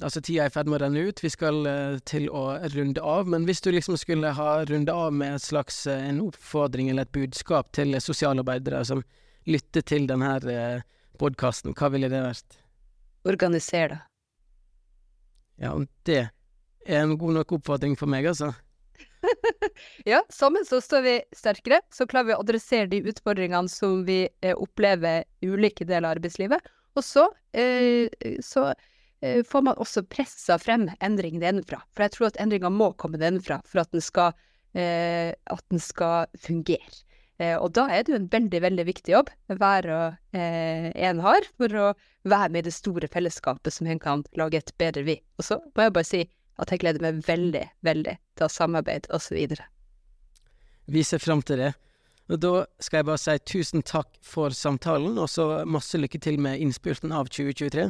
Altså, 0.01 0.19
tida 0.19 0.43
er 0.43 0.49
i 0.49 0.53
ferd 0.53 0.67
med 0.67 0.79
å 0.79 0.83
renne 0.83 1.05
ut. 1.07 1.21
Vi 1.23 1.31
skal 1.31 1.61
eh, 1.69 1.99
til 2.09 2.27
å 2.29 2.45
runde 2.73 3.03
av. 3.03 3.29
Men 3.31 3.47
hvis 3.47 3.63
du 3.63 3.71
liksom 3.71 3.97
skulle 3.99 4.33
ha 4.35 4.49
runde 4.67 4.93
av 4.93 5.13
med 5.15 5.37
et 5.37 5.45
slags 5.45 5.85
eh, 5.87 6.07
en 6.09 6.21
oppfordring 6.25 6.91
eller 6.91 7.07
et 7.07 7.15
budskap 7.15 7.71
til 7.77 7.95
sosialarbeidere 8.03 8.83
som 8.87 9.03
lytter 9.47 9.85
til 9.87 10.07
denne 10.09 10.33
eh, 10.51 10.87
podkasten, 11.19 11.75
hva 11.77 11.91
ville 11.93 12.11
det 12.11 12.23
vært? 12.25 12.59
Organiser 13.27 13.91
det. 13.93 13.99
Ja, 15.57 15.73
det 16.05 16.21
er 16.87 17.01
en 17.01 17.17
god 17.19 17.39
nok 17.39 17.57
oppfatning 17.57 17.97
for 17.99 18.09
meg, 18.09 18.27
altså. 18.29 18.53
ja, 20.11 20.21
sammen 20.29 20.65
så 20.65 20.79
står 20.81 21.01
vi 21.05 21.15
sterkere. 21.35 21.81
Så 21.93 22.07
klarer 22.09 22.29
vi 22.29 22.35
å 22.35 22.41
adressere 22.43 22.89
de 22.91 23.01
utfordringene 23.09 23.71
som 23.71 24.03
vi 24.07 24.23
eh, 24.41 24.55
opplever 24.55 25.25
i 25.41 25.49
ulike 25.51 25.85
deler 25.85 26.09
av 26.09 26.17
arbeidslivet. 26.17 26.69
Og 26.97 27.05
så, 27.05 27.27
eh, 27.57 28.09
så 28.45 28.69
eh, 29.21 29.43
får 29.45 29.65
man 29.69 29.81
også 29.81 30.05
pressa 30.09 30.57
frem 30.61 30.87
endring 31.03 31.39
nedenfra. 31.41 31.81
For 31.93 32.05
jeg 32.05 32.15
tror 32.15 32.29
at 32.31 32.39
endringa 32.41 32.71
må 32.73 32.93
komme 33.01 33.19
nedenfra 33.21 33.59
for 33.67 33.83
at 33.83 33.91
den 33.93 34.05
skal, 34.05 34.37
eh, 34.77 35.33
at 35.33 35.65
den 35.73 35.83
skal 35.83 36.29
fungere. 36.41 37.03
Eh, 37.37 37.53
og 37.53 37.69
da 37.77 37.85
er 37.93 38.03
det 38.03 38.13
jo 38.13 38.17
en 38.17 38.29
veldig, 38.33 38.61
veldig 38.63 38.85
viktig 38.87 39.13
jobb 39.13 39.29
hver 39.59 39.87
og 39.93 40.37
eh, 40.37 40.89
en 41.07 41.21
har 41.21 41.45
for 41.59 41.75
å 41.77 41.87
være 42.25 42.49
med 42.53 42.65
i 42.65 42.69
det 42.69 42.73
store 42.73 43.09
fellesskapet 43.13 43.75
som 43.75 43.89
en 43.89 44.01
kan 44.01 44.23
lage 44.39 44.57
et 44.57 44.73
bedre 44.81 45.05
vi. 45.05 45.19
Og 45.37 45.45
så 45.45 45.59
må 45.75 45.85
jeg 45.85 45.95
bare 45.97 46.09
si 46.09 46.23
at 46.57 46.73
jeg 46.73 46.81
gleder 46.81 47.03
meg 47.03 47.21
veldig, 47.27 47.65
veldig 47.85 48.15
til 48.37 48.47
å 48.47 48.49
samarbeide 48.49 49.13
osv. 49.13 49.37
Vi 50.87 51.03
ser 51.05 51.21
fram 51.21 51.43
til 51.45 51.61
det. 51.61 51.75
Og 52.27 52.41
da 52.43 52.65
skal 52.83 52.99
jeg 52.99 53.07
bare 53.07 53.21
si 53.21 53.37
tusen 53.47 53.85
takk 53.87 54.09
for 54.25 54.51
samtalen, 54.55 55.15
og 55.21 55.29
så 55.31 55.63
masse 55.69 55.99
lykke 55.99 56.19
til 56.19 56.41
med 56.43 56.59
innspurten 56.59 57.13
av 57.15 57.29
2023. 57.31 57.87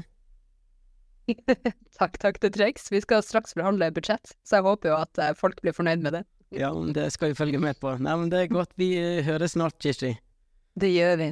takk, 1.99 2.19
takk, 2.21 2.37
til 2.43 2.53
trengs. 2.53 2.91
Vi 2.93 3.01
skal 3.03 3.23
straks 3.25 3.55
forhandle 3.57 3.89
budsjett, 3.95 4.35
så 4.45 4.59
jeg 4.59 4.67
håper 4.67 4.91
jo 4.91 4.99
at 4.99 5.23
eh, 5.23 5.33
folk 5.37 5.63
blir 5.63 5.75
fornøyd 5.75 6.03
med 6.05 6.19
det. 6.19 6.23
Ja, 6.55 6.71
det 6.95 7.09
skal 7.11 7.33
vi 7.33 7.39
følge 7.39 7.59
med 7.59 7.79
på. 7.79 7.97
Nei, 7.99 8.15
men 8.19 8.31
det 8.31 8.45
er 8.45 8.53
godt. 8.53 8.71
Vi 8.79 8.93
eh, 8.99 9.23
høres 9.27 9.57
snart, 9.57 9.75
Kirsti. 9.83 10.13
Det 10.79 10.93
gjør 10.93 11.17
vi. 11.19 11.31